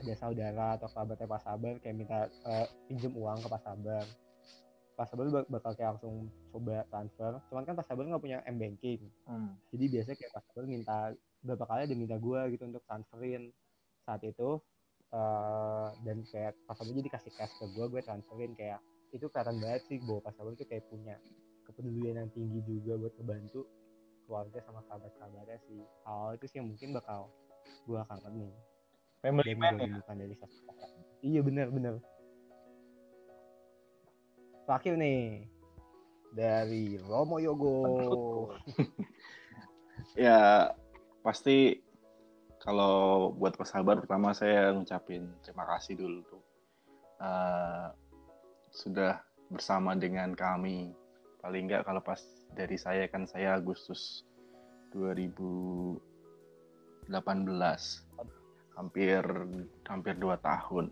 ada 0.00 0.14
saudara 0.18 0.74
atau 0.74 0.88
kerabatnya 0.90 1.26
Pak 1.28 1.42
Sabar 1.44 1.74
kayak 1.78 1.96
minta 1.96 2.20
uh, 2.48 2.66
pinjem 2.90 3.12
uang 3.14 3.38
ke 3.44 3.48
Pak 3.50 3.62
Sabar 3.62 4.04
Pak 5.00 5.08
Sabar 5.08 5.48
bakal 5.48 5.72
kayak 5.80 5.96
langsung 5.96 6.28
coba 6.52 6.84
transfer. 6.92 7.32
Cuman 7.48 7.64
kan 7.64 7.72
Pak 7.72 7.88
Sabar 7.88 8.04
nggak 8.04 8.20
punya 8.20 8.44
m 8.44 8.60
banking. 8.60 9.08
Hmm. 9.24 9.56
jadi 9.72 9.84
biasanya 9.96 10.16
kayak 10.20 10.32
Pak 10.36 10.42
Sabar 10.44 10.64
minta 10.68 11.16
berapa 11.40 11.64
kali 11.64 11.80
ada 11.88 11.96
minta 11.96 12.16
gue 12.20 12.40
gitu 12.52 12.68
untuk 12.68 12.84
transferin. 12.84 13.48
Saat 14.04 14.20
itu 14.28 14.60
uh, 15.16 15.88
dan 16.04 16.20
kayak 16.28 16.52
pas 16.68 16.76
itu 16.84 16.92
jadi 16.92 17.08
kasih 17.16 17.32
cash 17.32 17.56
ke 17.56 17.64
gue 17.72 17.84
gue 17.88 18.00
transferin 18.04 18.52
kayak 18.52 18.84
itu 19.16 19.24
kelihatan 19.32 19.56
banget 19.64 19.82
sih 19.88 19.96
bahwa 20.04 20.20
pas 20.20 20.36
itu 20.36 20.64
kayak 20.68 20.84
punya 20.92 21.16
kepedulian 21.64 22.20
yang 22.20 22.30
tinggi 22.36 22.60
juga 22.68 23.00
buat 23.00 23.16
ngebantu 23.16 23.64
keluarga 24.28 24.58
sama 24.68 24.84
kerabat-kerabatnya 24.84 25.58
sih. 25.64 25.80
Hal 26.04 26.36
itu 26.36 26.44
sih 26.44 26.56
yang 26.60 26.68
mungkin 26.68 26.92
bakal 26.92 27.32
gue 27.88 28.00
kangen 28.04 28.34
nih 28.36 28.52
family 29.24 29.52
man 29.56 29.80
ya? 29.80 29.96
bukan 30.00 30.16
dari 30.16 30.34
sosok. 30.36 30.76
Iya 31.24 31.40
bener 31.40 31.72
terakhir 34.70 34.94
nih. 35.02 35.50
Dari 36.30 36.94
Romo 37.02 37.42
Yogo. 37.42 37.82
Ya 40.18 40.74
pasti 41.22 41.78
kalau 42.58 43.30
buat 43.36 43.54
sabar 43.62 44.02
pertama 44.02 44.34
saya 44.34 44.74
ngucapin 44.74 45.30
terima 45.44 45.62
kasih 45.70 46.02
dulu 46.02 46.18
tuh. 46.26 46.42
Uh, 47.22 47.94
sudah 48.74 49.22
bersama 49.52 49.94
dengan 49.94 50.34
kami. 50.34 50.90
Paling 51.44 51.70
enggak 51.70 51.86
kalau 51.86 52.02
pas 52.02 52.18
dari 52.58 52.74
saya 52.74 53.06
kan 53.06 53.22
saya 53.28 53.54
Agustus 53.54 54.26
2018 54.96 56.02
hampir 58.74 59.22
hampir 59.86 60.14
dua 60.18 60.40
tahun 60.42 60.90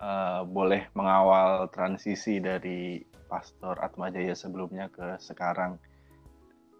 uh, 0.00 0.42
boleh 0.46 0.90
mengawal 0.94 1.70
transisi 1.70 2.38
dari 2.42 3.02
Pastor 3.28 3.76
Atmajaya 3.78 4.32
sebelumnya 4.32 4.88
ke 4.88 5.20
sekarang 5.20 5.76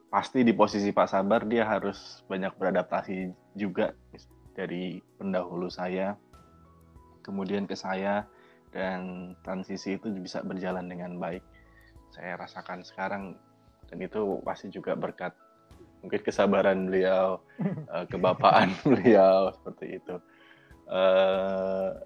pasti 0.09 0.41
di 0.41 0.57
posisi 0.57 0.89
Pak 0.89 1.09
Sabar 1.13 1.45
dia 1.45 1.69
harus 1.69 2.25
banyak 2.25 2.57
beradaptasi 2.57 3.29
juga 3.53 3.93
dari 4.57 5.05
pendahulu 5.21 5.69
saya 5.69 6.17
kemudian 7.29 7.69
ke 7.69 7.77
saya 7.77 8.25
dan 8.73 9.33
transisi 9.45 10.01
itu 10.01 10.09
bisa 10.17 10.41
berjalan 10.41 10.89
dengan 10.89 11.21
baik. 11.21 11.45
Saya 12.09 12.41
rasakan 12.41 12.81
sekarang 12.81 13.37
dan 13.93 13.99
itu 14.01 14.41
pasti 14.41 14.73
juga 14.73 14.97
berkat 14.97 15.37
mungkin 16.01 16.21
kesabaran 16.25 16.89
beliau, 16.89 17.45
uh, 17.93 18.05
kebapaan 18.13 18.73
beliau 18.89 19.53
seperti 19.61 20.01
itu. 20.01 20.17
Uh, 20.89 22.01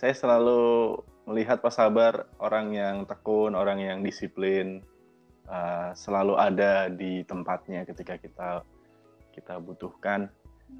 saya 0.00 0.16
selalu 0.16 0.96
melihat 1.28 1.60
Pak 1.60 1.76
Sabar 1.76 2.24
orang 2.40 2.72
yang 2.72 3.04
tekun, 3.04 3.52
orang 3.52 3.84
yang 3.84 3.98
disiplin, 4.00 4.80
uh, 5.44 5.92
selalu 5.92 6.40
ada 6.40 6.88
di 6.88 7.20
tempatnya 7.28 7.84
ketika 7.84 8.16
kita 8.16 8.64
kita 9.36 9.60
butuhkan. 9.60 10.32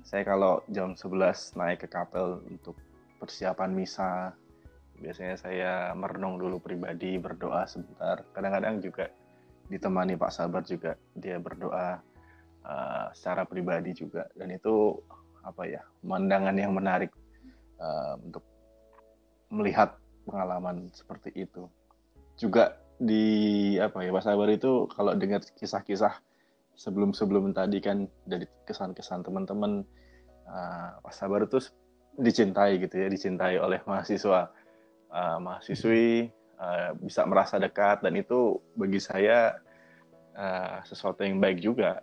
Saya 0.08 0.24
kalau 0.24 0.64
jam 0.72 0.96
11 0.96 1.52
naik 1.52 1.84
ke 1.84 1.88
kapel 1.92 2.40
untuk 2.48 2.80
persiapan 3.20 3.76
misa, 3.76 4.32
biasanya 4.96 5.36
saya 5.36 5.72
merenung 5.92 6.40
dulu 6.40 6.56
pribadi, 6.56 7.20
berdoa 7.20 7.68
sebentar. 7.68 8.24
Kadang-kadang 8.32 8.80
juga 8.80 9.12
ditemani 9.68 10.16
Pak 10.16 10.32
Sabar 10.32 10.64
juga 10.64 10.96
dia 11.12 11.36
berdoa 11.36 12.00
uh, 12.64 13.06
secara 13.12 13.44
pribadi 13.44 13.92
juga 13.92 14.24
dan 14.32 14.48
itu 14.48 14.96
apa 15.44 15.68
ya 15.68 15.84
pemandangan 16.00 16.56
yang 16.56 16.72
menarik 16.72 17.12
uh, 17.76 18.16
untuk 18.16 18.49
melihat 19.50 19.98
pengalaman 20.24 20.88
seperti 20.94 21.34
itu. 21.34 21.66
Juga 22.38 22.78
di 22.96 23.76
apa 23.76 24.04
ya 24.04 24.14
Pak 24.14 24.24
Sabar 24.24 24.48
itu 24.48 24.86
kalau 24.92 25.12
dengar 25.18 25.42
kisah-kisah 25.56 26.20
sebelum-sebelum 26.78 27.52
tadi 27.52 27.82
kan 27.82 28.08
dari 28.24 28.46
kesan-kesan 28.64 29.26
teman-teman 29.26 29.84
uh, 30.48 30.96
Pak 31.02 31.12
Sabar 31.12 31.44
itu 31.44 31.60
dicintai 32.16 32.80
gitu 32.80 33.00
ya 33.00 33.08
dicintai 33.08 33.56
oleh 33.60 33.80
mahasiswa 33.84 34.48
uh, 35.12 35.38
mahasiswi 35.40 36.30
uh, 36.60 36.96
bisa 37.00 37.26
merasa 37.26 37.56
dekat 37.60 38.04
dan 38.04 38.16
itu 38.16 38.60
bagi 38.78 39.00
saya 39.02 39.58
uh, 40.38 40.80
sesuatu 40.86 41.26
yang 41.26 41.42
baik 41.42 41.60
juga. 41.60 42.00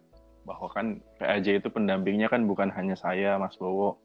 Bahwa 0.48 0.72
kan 0.72 1.04
PAJ 1.20 1.60
itu 1.60 1.68
pendampingnya 1.68 2.32
kan 2.32 2.48
bukan 2.48 2.72
hanya 2.72 2.96
saya 2.96 3.36
Mas 3.36 3.60
Bowo 3.60 4.00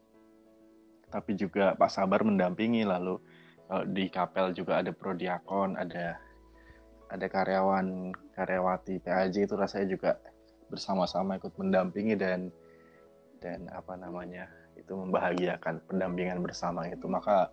tapi 1.13 1.37
juga 1.37 1.77
Pak 1.77 1.93
Sabar 1.93 2.25
mendampingi 2.25 2.89
lalu 2.89 3.21
kalau 3.73 3.89
di 3.89 4.05
kapel 4.13 4.53
juga 4.53 4.85
ada 4.85 4.93
prodiakon 4.93 5.81
ada 5.81 6.21
ada 7.09 7.25
karyawan 7.25 8.13
karyawati 8.37 9.01
PAJ 9.01 9.49
itu 9.49 9.57
rasanya 9.57 9.97
juga 9.97 10.11
bersama-sama 10.69 11.41
ikut 11.41 11.57
mendampingi 11.57 12.13
dan 12.21 12.53
dan 13.41 13.73
apa 13.73 13.97
namanya 13.97 14.45
itu 14.77 14.93
membahagiakan 14.93 15.89
pendampingan 15.89 16.45
bersama 16.45 16.85
itu 16.85 17.09
maka 17.09 17.49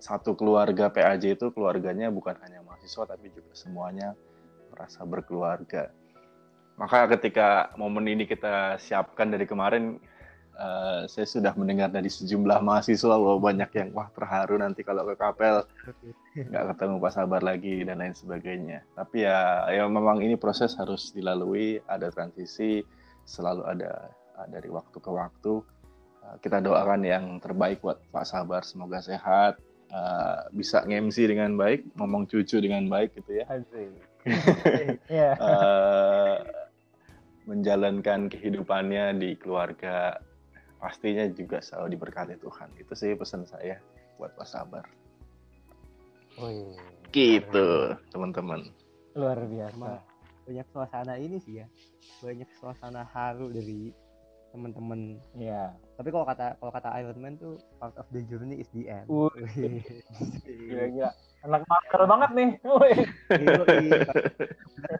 satu 0.00 0.32
keluarga 0.32 0.88
PAJ 0.88 1.36
itu 1.36 1.52
keluarganya 1.52 2.08
bukan 2.08 2.32
hanya 2.40 2.64
mahasiswa 2.64 3.04
tapi 3.04 3.28
juga 3.28 3.52
semuanya 3.52 4.16
merasa 4.72 5.04
berkeluarga. 5.04 5.92
Maka 6.80 7.12
ketika 7.16 7.76
momen 7.76 8.08
ini 8.08 8.24
kita 8.28 8.76
siapkan 8.76 9.32
dari 9.32 9.48
kemarin, 9.48 9.96
uh, 10.56 11.04
saya 11.06 11.26
sudah 11.28 11.52
mendengar 11.54 11.92
dari 11.92 12.08
sejumlah 12.08 12.64
mahasiswa 12.64 13.14
bahwa 13.16 13.38
banyak 13.40 13.70
yang 13.76 13.88
wah 13.92 14.08
terharu 14.12 14.58
nanti 14.58 14.82
kalau 14.82 15.04
ke 15.06 15.14
kapel 15.16 15.64
nggak 16.36 16.64
ketemu 16.74 16.96
Pak 17.00 17.12
Sabar 17.12 17.40
lagi 17.44 17.84
dan 17.84 18.00
lain 18.00 18.16
sebagainya. 18.16 18.84
Tapi 18.96 19.24
ya, 19.24 19.68
ya 19.72 19.84
memang 19.88 20.20
ini 20.24 20.36
proses 20.36 20.76
harus 20.76 21.12
dilalui, 21.12 21.80
ada 21.88 22.08
transisi, 22.12 22.84
selalu 23.24 23.62
ada 23.68 24.10
dari 24.48 24.68
waktu 24.68 24.96
ke 25.00 25.10
waktu. 25.12 25.54
Uh, 26.24 26.36
kita 26.42 26.60
doakan 26.60 27.00
yang 27.06 27.24
terbaik 27.40 27.80
buat 27.80 28.00
Pak 28.12 28.26
Sabar, 28.28 28.64
semoga 28.66 29.00
sehat, 29.00 29.60
uh, 29.92 30.48
bisa 30.52 30.84
ngemsi 30.84 31.28
dengan 31.28 31.56
baik, 31.56 31.84
ngomong 31.96 32.28
cucu 32.28 32.60
dengan 32.60 32.88
baik 32.88 33.16
gitu 33.16 33.40
ya. 33.40 33.46
uh, 35.38 36.36
menjalankan 37.46 38.26
kehidupannya 38.26 39.14
di 39.22 39.38
keluarga 39.38 40.18
pastinya 40.86 41.26
juga 41.34 41.58
selalu 41.58 41.98
diberkati 41.98 42.38
Tuhan. 42.38 42.70
Itu 42.78 42.94
sih 42.94 43.18
pesan 43.18 43.42
saya 43.42 43.82
buat 44.22 44.30
Pak 44.38 44.46
Sabar. 44.46 44.86
Oh, 46.38 46.46
iya. 46.46 46.78
Gitu, 47.10 47.98
teman-teman. 48.14 48.70
Luar 49.18 49.42
biasa. 49.42 49.98
Banyak 50.46 50.66
suasana 50.70 51.18
ini 51.18 51.42
sih 51.42 51.58
ya. 51.58 51.66
Banyak 52.22 52.46
suasana 52.62 53.02
haru 53.02 53.50
dari 53.50 53.90
teman-teman. 54.54 55.18
Iya. 55.34 55.74
Tapi 55.98 56.08
kalau 56.14 56.22
kata 56.22 56.54
kalau 56.62 56.70
kata 56.70 56.94
Iron 57.02 57.18
Man 57.18 57.34
tuh 57.34 57.58
part 57.82 57.98
of 57.98 58.06
the 58.14 58.22
journey 58.30 58.62
is 58.62 58.70
the 58.70 58.86
end. 58.86 59.10
Uh, 59.10 59.26
gila-gila. 60.70 61.10
Anak 61.42 61.66
maker 61.66 62.02
banget 62.06 62.30
nih. 62.30 62.50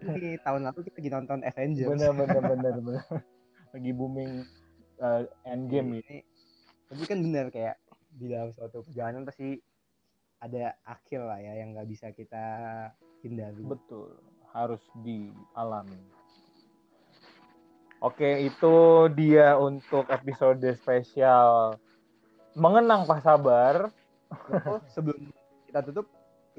Ini 0.02 0.42
tahun 0.42 0.66
lalu 0.66 0.80
kita 0.90 0.98
lagi 0.98 1.10
nonton 1.14 1.38
Avengers. 1.46 1.88
Bener 1.94 2.10
bener 2.10 2.42
bener 2.42 2.74
bener. 2.82 3.04
Lagi 3.70 3.90
booming 3.94 4.42
uh, 5.00 5.24
Endgame 5.46 6.02
ini. 6.02 6.18
Tapi 6.86 7.02
kan 7.04 7.18
bener 7.18 7.50
kayak 7.50 7.76
di 8.16 8.32
dalam 8.32 8.54
suatu 8.54 8.80
perjalanan 8.86 9.26
pasti 9.26 9.58
ada 10.40 10.76
akhir 10.84 11.20
lah 11.24 11.40
ya 11.40 11.52
yang 11.64 11.74
nggak 11.74 11.88
bisa 11.88 12.12
kita 12.12 12.44
hindari. 13.24 13.64
Betul, 13.64 14.14
harus 14.52 14.80
dialami. 15.02 15.98
Oke, 18.04 18.44
itu 18.44 18.76
dia 19.16 19.56
untuk 19.56 20.04
episode 20.12 20.62
spesial 20.76 21.80
mengenang 22.52 23.08
Pak 23.08 23.20
Sabar. 23.24 23.88
Oh, 24.68 24.82
sebelum 24.92 25.32
kita 25.64 25.80
tutup, 25.86 26.06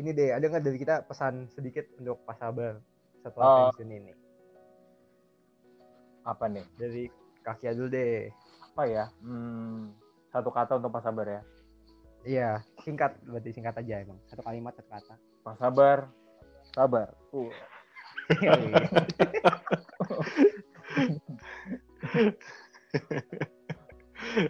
ini 0.02 0.12
deh, 0.18 0.34
ada 0.34 0.46
nggak 0.50 0.66
dari 0.66 0.78
kita 0.82 1.06
pesan 1.06 1.46
sedikit 1.54 1.86
untuk 2.02 2.18
Pak 2.26 2.42
Sabar 2.42 2.82
setelah 3.22 3.70
pensiun 3.70 3.92
ini? 3.92 4.14
Apa 6.26 6.50
nih? 6.50 6.66
Dari 6.76 7.06
kaki 7.48 7.72
dulu 7.72 7.88
deh. 7.88 8.28
Apa 8.76 8.84
ya? 8.86 9.06
Hmm, 9.24 9.96
satu 10.30 10.52
kata 10.52 10.78
untuk 10.78 10.92
Pak 10.92 11.04
Sabar 11.08 11.28
ya. 11.28 11.42
Iya, 12.28 12.50
singkat 12.84 13.16
berarti 13.24 13.56
singkat 13.56 13.80
aja 13.80 14.04
emang. 14.04 14.20
Satu 14.28 14.44
kalimat 14.44 14.76
satu 14.76 14.90
kata. 14.92 15.16
Pak 15.48 15.56
Sabar, 15.64 16.12
sabar. 16.76 17.08
Uh. 17.32 17.48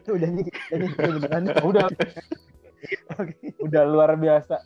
Udah 0.08 0.30
nih, 0.32 0.48
udah 0.48 0.78
nih, 0.80 0.90
udah 0.96 1.20
beneran. 1.22 1.44
udah, 1.62 1.86
Oke. 3.20 3.36
udah 3.62 3.84
luar 3.86 4.18
biasa. 4.18 4.58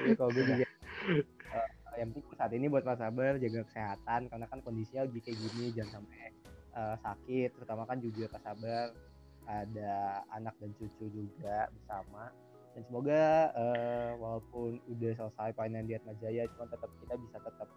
Jadi 0.00 0.14
kalau 0.14 0.30
gue 0.30 0.44
juga 0.44 0.64
eh, 0.64 1.68
yang 1.98 2.14
penting 2.14 2.24
saat 2.38 2.52
ini 2.54 2.66
buat 2.70 2.84
Pak 2.86 2.96
Sabar 3.00 3.36
jaga 3.36 3.60
kesehatan 3.66 4.20
karena 4.30 4.46
kan 4.46 4.58
kondisinya 4.62 5.04
lagi 5.04 5.18
kayak 5.20 5.38
gini 5.40 5.74
jangan 5.74 6.00
sampai 6.00 6.32
eh, 6.74 6.96
sakit 7.02 7.48
terutama 7.58 7.82
kan 7.86 7.98
juga 7.98 8.30
Pak 8.30 8.42
Sabar 8.42 8.86
ada 9.50 10.22
anak 10.36 10.54
dan 10.62 10.70
cucu 10.78 11.10
juga 11.10 11.66
bersama 11.74 12.30
dan 12.76 12.82
semoga 12.86 13.22
eh, 13.56 14.10
walaupun 14.18 14.78
udah 14.86 15.12
selesai 15.18 15.50
panen 15.58 15.86
di 15.90 15.98
Atma 15.98 16.14
Jaya 16.22 16.46
cuma 16.54 16.70
tetap 16.70 16.90
kita 17.02 17.14
bisa 17.18 17.38
tetap 17.42 17.68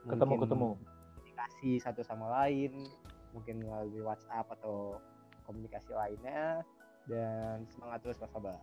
Ketemu 0.00 0.34
ketemu. 0.40 0.68
komunikasi 0.80 1.70
satu 1.82 2.00
sama 2.00 2.26
lain 2.40 2.88
mungkin 3.36 3.60
melalui 3.62 4.00
WhatsApp 4.00 4.48
atau 4.58 4.96
komunikasi 5.44 5.92
lainnya 5.92 6.64
dan 7.04 7.66
semangat 7.74 8.00
terus 8.06 8.16
Pak 8.16 8.30
Sabar 8.32 8.56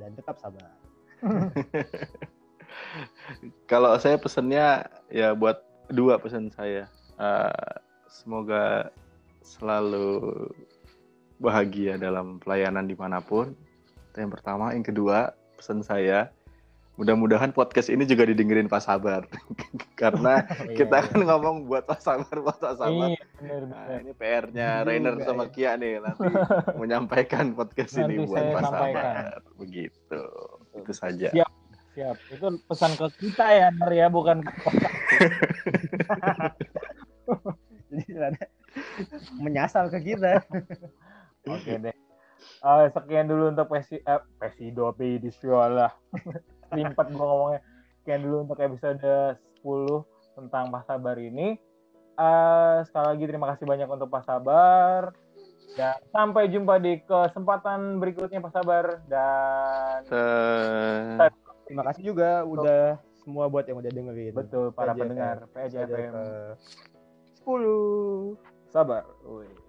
dan 0.00 0.10
tetap 0.16 0.36
sabar 0.40 0.72
Kalau 3.70 3.96
saya 4.00 4.16
pesannya 4.16 4.84
ya 5.12 5.32
buat 5.36 5.60
dua 5.92 6.16
pesan 6.16 6.48
saya. 6.52 6.88
Eh, 7.20 7.72
semoga 8.08 8.88
selalu 9.42 10.48
bahagia 11.42 11.98
dalam 11.98 12.38
pelayanan 12.38 12.86
di 12.86 12.94
mana 12.94 13.18
pun. 13.18 13.52
Itu 14.14 14.22
yang 14.22 14.32
pertama. 14.32 14.72
Yang 14.72 14.94
kedua 14.94 15.34
pesan 15.58 15.82
saya 15.82 16.30
mudah-mudahan 17.00 17.56
podcast 17.56 17.88
ini 17.88 18.04
juga 18.04 18.28
didengerin 18.28 18.68
Pak 18.68 18.84
Sabar 18.84 19.24
karena 20.00 20.44
Iya, 20.68 20.76
kita 20.84 20.96
iya. 21.00 21.06
kan 21.08 21.20
ngomong 21.24 21.64
buat 21.64 21.88
Pak 21.88 22.04
Sabar 22.04 22.36
buat 22.36 22.60
Pak 22.60 22.76
Sabar. 22.78 23.08
Iya, 23.16 23.24
bener, 23.40 23.62
Nah, 23.66 23.82
bener. 23.88 24.00
ini 24.04 24.12
PR-nya 24.12 24.68
Juga 24.76 24.86
Rainer 24.86 25.14
sama 25.24 25.44
ya. 25.48 25.50
Kia 25.50 25.72
nih 25.80 25.94
nanti 26.04 26.28
menyampaikan 26.80 27.56
podcast 27.56 27.96
ini 27.96 28.20
Nanti 28.20 28.28
buat 28.28 28.36
saya 28.38 28.52
Pak 28.52 28.62
sampaikan. 28.62 29.04
Sabar. 29.04 29.40
Begitu. 29.56 30.22
Itu 30.76 30.92
saja. 30.92 31.28
Siap. 31.32 31.50
Siap. 31.92 32.16
Itu 32.32 32.46
pesan 32.68 32.92
ke 32.96 33.06
kita 33.20 33.46
ya, 33.52 33.68
Ner 33.72 33.92
ya, 33.92 34.06
bukan 34.12 34.44
ke 34.44 34.52
jadi 37.92 38.40
menyasar 39.38 39.88
ke 39.88 39.98
kita 40.02 40.42
Oke 41.52 41.74
deh. 41.78 41.94
Eh, 42.62 42.86
sekian 42.94 43.26
dulu 43.26 43.50
untuk 43.50 43.66
pesi 43.70 43.98
eh, 43.98 44.22
pesido 44.38 44.94
di 44.94 45.18
lah. 45.46 45.90
Limpet 46.76 47.06
gua 47.10 47.26
ngomongnya. 47.26 47.60
Sekian 48.02 48.22
dulu 48.22 48.36
untuk 48.46 48.58
episode 48.58 49.02
10 49.62 50.38
tentang 50.38 50.70
Pak 50.70 50.86
Sabar 50.86 51.16
ini. 51.18 51.58
Eh, 52.12 52.76
sekali 52.86 53.06
lagi 53.14 53.24
terima 53.26 53.46
kasih 53.50 53.64
banyak 53.66 53.88
untuk 53.90 54.10
Pak 54.10 54.24
Sabar. 54.26 55.10
Dan 55.72 55.96
sampai 56.12 56.52
jumpa 56.52 56.76
di 56.78 57.00
kesempatan 57.02 57.96
berikutnya 57.96 58.44
Pak 58.44 58.52
Sabar 58.52 59.00
dan 59.08 60.04
Se- 60.04 61.50
Terima 61.64 61.82
kasih 61.88 62.02
juga 62.04 62.44
udah 62.44 63.00
semua 63.22 63.46
buat 63.48 63.64
yang 63.64 63.80
udah 63.80 63.88
dengerin. 63.88 64.34
betul 64.34 64.74
para 64.74 64.92
PJF. 64.92 65.00
pendengar 65.00 65.36
PJFM 65.54 66.12
PJF. 66.12 66.58
10. 67.46 68.51
Sabar. 68.72 69.04
Wih. 69.24 69.61